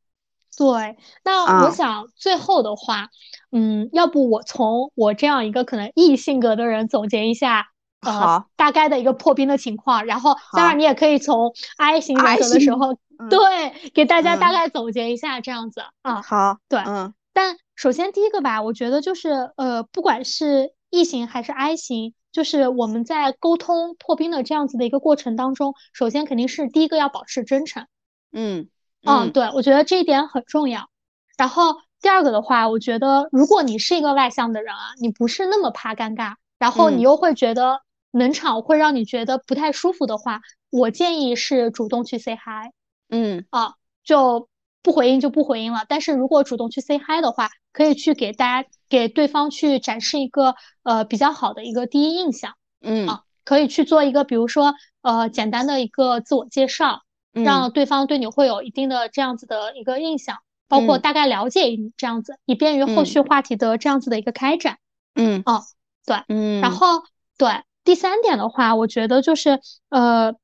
[0.56, 3.10] 对，那我想最后的话，
[3.52, 7.70] 嗯，要不我从我这样一个可能 E 性格的人总结一下，
[8.02, 12.94] 呃，大概的一个破冰的情况，然后当然你也可以从 I 型人格的时候，
[13.32, 16.22] 对，给大家大概总结一下这样子啊。
[16.22, 17.12] 好，对，嗯。
[17.34, 27.88] 但首先第一个吧，我觉得就是呃，不管是 E 型还是 I 型，就是我们在沟通破冰的这样子的一个过程当中，首先肯定是第一个要保持真诚。
[28.32, 28.70] 嗯
[29.04, 30.90] 嗯，对，我觉得这一点很重要。
[31.36, 37.82] 然后第二个的话，我觉得如果你是一个外向的人啊，你不是那么怕尴尬，然后你又会觉得
[38.12, 42.72] 冷场会让你觉得不太舒服的话，我建议是主动去 say hi。
[43.10, 43.74] 嗯啊，
[44.04, 44.48] 就。
[44.84, 53.08] 不回应就不回应了，但是如果主动去 say hi 的话，可以去给大家给对方去展示一个呃比较好的一个第一印象，嗯。
[53.08, 64.78] 啊，可以去做一个比如说呃简单的一个自我介绍，让对方对你会有一定的这样子的一个印象，包括大概了解你这样子，以便于后续话题的这样子的一个开展。
[65.16, 65.64] 嗯，哦，
[66.06, 67.04] 对，嗯，然后
[67.38, 67.50] 对
[67.84, 69.60] 第三点的话，我觉得就是
[69.90, 70.36] 呃，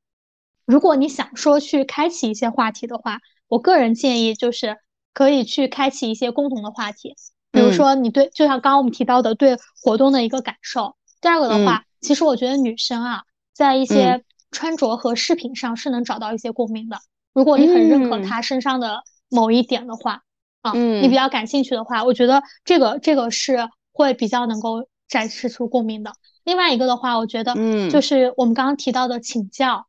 [0.66, 3.20] 如果你想说去开启一些话题的话，
[3.50, 4.78] 我个人建议就是
[5.14, 7.16] 可以去开启一些共同的话题，
[7.52, 10.96] 比如说你对，就像刚刚我们提到的对活动的一个感受。
[11.20, 13.24] 第二个的话，其实我觉得女生啊，
[13.54, 16.98] 在一些穿着和饰品上是能找到一些共鸣的。
[17.34, 20.22] 如果你很认可她身上的某一点的话，
[20.62, 26.14] 啊，你比较感兴趣的话，我觉得这个这个是会比较能够展示出共鸣的。
[26.46, 27.54] 另外一个的话，我觉得，
[27.90, 29.88] 就是我们刚刚提到的请教，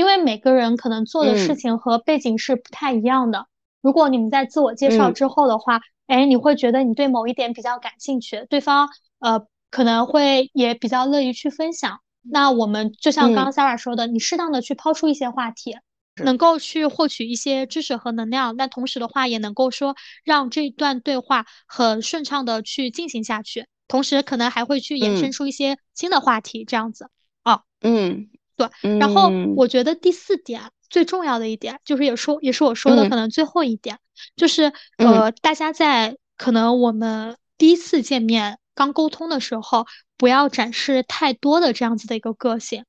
[0.00, 3.48] 因为每个人可能做的事情和背景是不太一样的。
[3.82, 8.88] 如果你们在自我介绍之后的话，哎，你会觉得你对某一点比较感兴趣，对方
[9.18, 12.00] 呃可能会也比较乐于去分享。
[12.22, 15.76] 那我们就像刚刚 Sarah 说的，你适当的去抛出一些话题，
[16.16, 18.56] 能够去获取一些知识和能量。
[18.56, 23.66] 那同时的话，也能够说让这段对话很顺畅的去进行下去。
[23.86, 27.10] 同时，可能还会去衍生出一些新的话题，这样子。
[27.44, 28.30] 哦，嗯，
[28.68, 28.98] 对。
[28.98, 33.98] 然后我觉得第四点最重要的一点，就是也说也是我说的可能最后一点，
[34.36, 38.58] 就是呃，大家在可能我们第一次见面。
[38.72, 39.86] 刚沟通的时候，
[40.16, 42.86] 不要展示太多的这样子的一个个性，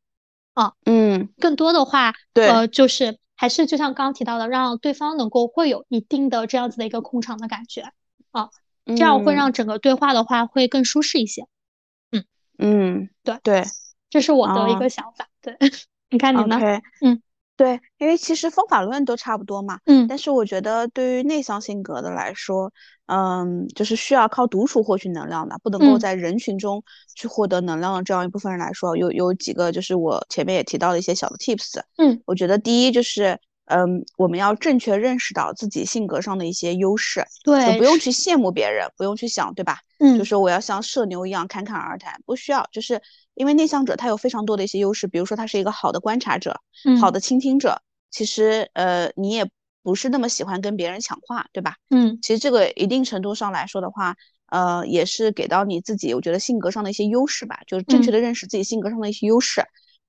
[0.54, 7.92] 啊，嗯，更多的话，对，呃，就是还是就像刚刚提到的，让对方能够会有一定的这样子的一个控场的感觉，
[8.32, 8.52] 啊，
[8.86, 11.46] 这样会让整个对话的话会更舒适一些，
[12.12, 12.24] 嗯。
[12.58, 13.38] 嗯，对。
[13.44, 13.66] 对，
[14.10, 15.56] 这是我的一个想法，对，
[16.10, 16.60] 你看你呢？
[17.02, 17.22] 嗯。
[17.58, 22.72] 对，因为其实方法论都差不多嘛，嗯，但是我觉得对于内向性格的来说，
[23.06, 26.84] 嗯，就是需要靠独处获取能量的，不能够在人群中
[27.14, 39.78] 去获得能量的这样一部分人来说，有有几个就是我前面也提到的一些小的 tips，嗯，我觉得第一就是，嗯，我们要正确认识到自己性格上的一些优势，对，不用去羡慕别人，不用去想，对吧？
[40.00, 43.00] 嗯，就是我要像社牛一样侃侃而谈，不需要，就是。
[43.42, 46.62] 因为内向者他有非常多的一些优势，比如说他是一个好的观察者，
[47.00, 47.82] 好的倾听者。
[48.12, 49.50] 其实，呃，你也
[49.82, 51.74] 不是那么喜欢跟别人抢话，对吧？
[51.90, 54.16] 嗯，其实这个一定程度上来说的话，
[54.52, 59.64] 呃，也是给到你自己，我觉得性格上的一些优势吧，就是正确的认识自己性格上的一些优势。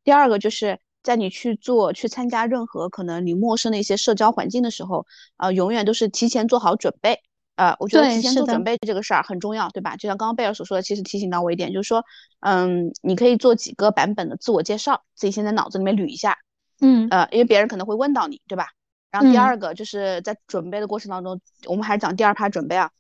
[0.05, 5.07] 第二个就是在你去做、去参加任何可能你陌生的一些社交环境的时候，
[5.39, 7.18] 呃，永远都是提前做好准备。
[7.57, 9.96] 呃，我觉得提前做准备这个事儿很重要，对吧？
[9.96, 12.05] 就像刚刚贝尔所说的，其实提醒到我一点，就是说，
[12.40, 16.38] 嗯，你可以做几个版本的自我介绍，自己先在脑子里面捋一下，
[16.80, 18.68] 嗯，呃，因为别人可能会问到你，对吧？
[19.11, 22.90] 然后第二个就是在准备的过程当中，我们还是讲第二趴准备啊，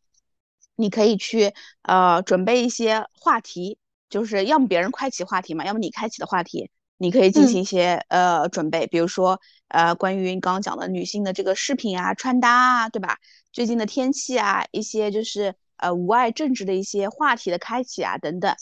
[0.76, 3.78] 你可以去呃准备一些话题，
[4.10, 13.16] 就是要么别人开启话题嘛，要么你开启的话题，你可以进行一些呃准备，比如说呃关于你刚刚讲的女性的这个饰品啊、穿搭啊，对吧？
[13.52, 18.54] 最近的天气啊，一些就是呃无碍政治的一些话题的开启啊，等等，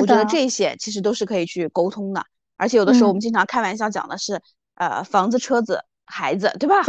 [0.00, 2.24] 我觉得这些其实都是可以去沟通的。
[2.56, 4.40] 而且有的时候我们经常开玩笑讲的是，
[4.74, 6.82] 呃，房子、车子、孩子，对吧？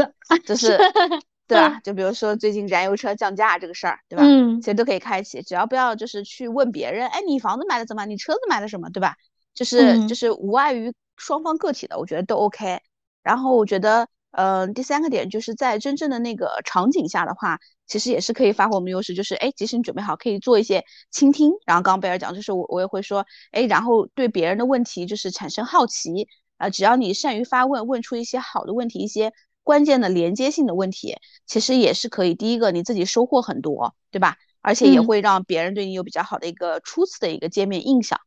[0.45, 0.77] 就是
[1.47, 1.79] 对吧？
[1.83, 4.23] 就比如说最近燃油车降价这个事儿，对吧？
[4.25, 8.05] 嗯，其实都可以开启，只要不要就是去问别人，哎，你房子买的怎么？
[8.05, 8.89] 你车子买的什么？
[8.89, 9.15] 对吧？
[9.53, 12.81] 就是就是无碍于双方个体的，我觉得都 OK。
[13.23, 14.07] 然后我觉得。
[14.37, 17.57] 嗯，第三个点就是在真正的那个场景下的话，
[17.87, 21.51] 其实也是可以发挥我们优势，就是哎，即使你准备好，可以做一些倾听。
[21.65, 26.27] 然后刚刚贝尔讲，就是我我也会说，哎，然后对别人的问题就是产生好奇
[26.57, 29.31] 啊，只要你善于发问，问出一些好的问题，一些
[29.63, 31.15] 关键的连接性的问题，
[31.45, 32.35] 其实也是可以。
[32.35, 34.35] 第一个你自己收获很多，对吧？
[34.61, 38.19] 而且也会让别人对你有比较好的一个初次的一个见面印象。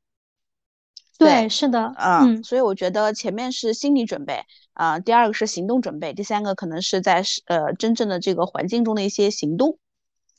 [1.19, 9.79] 对，是的，嗯，所以我觉得前面是心理准备，啊，第二个是行动准备，第三个可能是在呃真正的这个环境中的一些行动。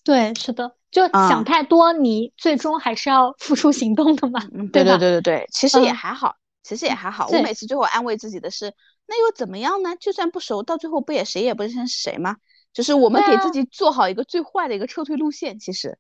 [0.06, 4.40] 对，是的，就想太多，你最终还是要付出行动的嘛，
[4.72, 7.28] 对对对对对，其实也还好，其实也还好。
[7.28, 8.74] 我每次最后安慰自己的是，
[9.06, 9.98] 那又怎么样呢？
[10.00, 12.38] 就算不熟，到最后不也谁也不认识谁吗？
[12.72, 15.98] 就是我们给自己做好一个最坏的一个撤退路线，其实。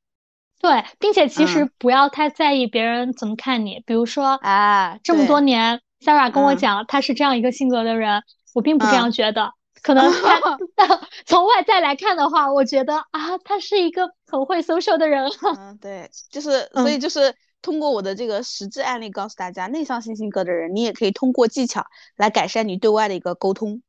[0.59, 3.81] 对，并且其实不要太在意别人怎么看你。
[3.85, 9.53] 比如说，啊，这么多年，Sarah 跟我讲他是这样一个性格的人，我并不这样觉得。
[9.81, 15.31] 可 能他 从外在来看的话，我觉得啊，他是一个很会 social 的人。
[15.57, 21.85] 嗯，对，就是所以就是通过我的这个实质案例告诉大家，内向性性格的人，你也可以通过技巧
[22.17, 23.81] 来改善你对外的一个沟通。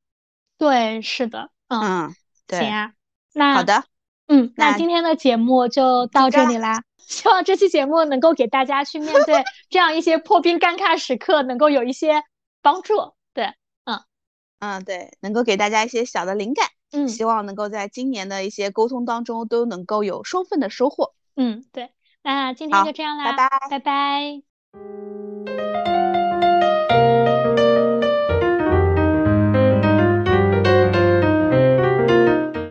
[0.57, 2.15] 对，是的，嗯，
[2.47, 2.93] 对，行啊，
[3.35, 3.83] 那好的。
[4.31, 6.83] 嗯，那今天的节目就到这里啦。
[6.99, 12.23] 希望这期节目能够给大家去面对 这样一些破冰尴尬时刻，能够有一些
[12.63, 12.95] 帮助。
[13.35, 13.53] 对，
[13.85, 14.01] 嗯，
[14.61, 16.69] 嗯，对，能够给大家一些小的灵感。
[16.93, 21.13] 嗯，希望能够在今年的一些沟通当中都能够有双份的收获。
[21.35, 21.91] 嗯，对，
[22.23, 24.43] 那今天就这样啦，拜拜，拜拜。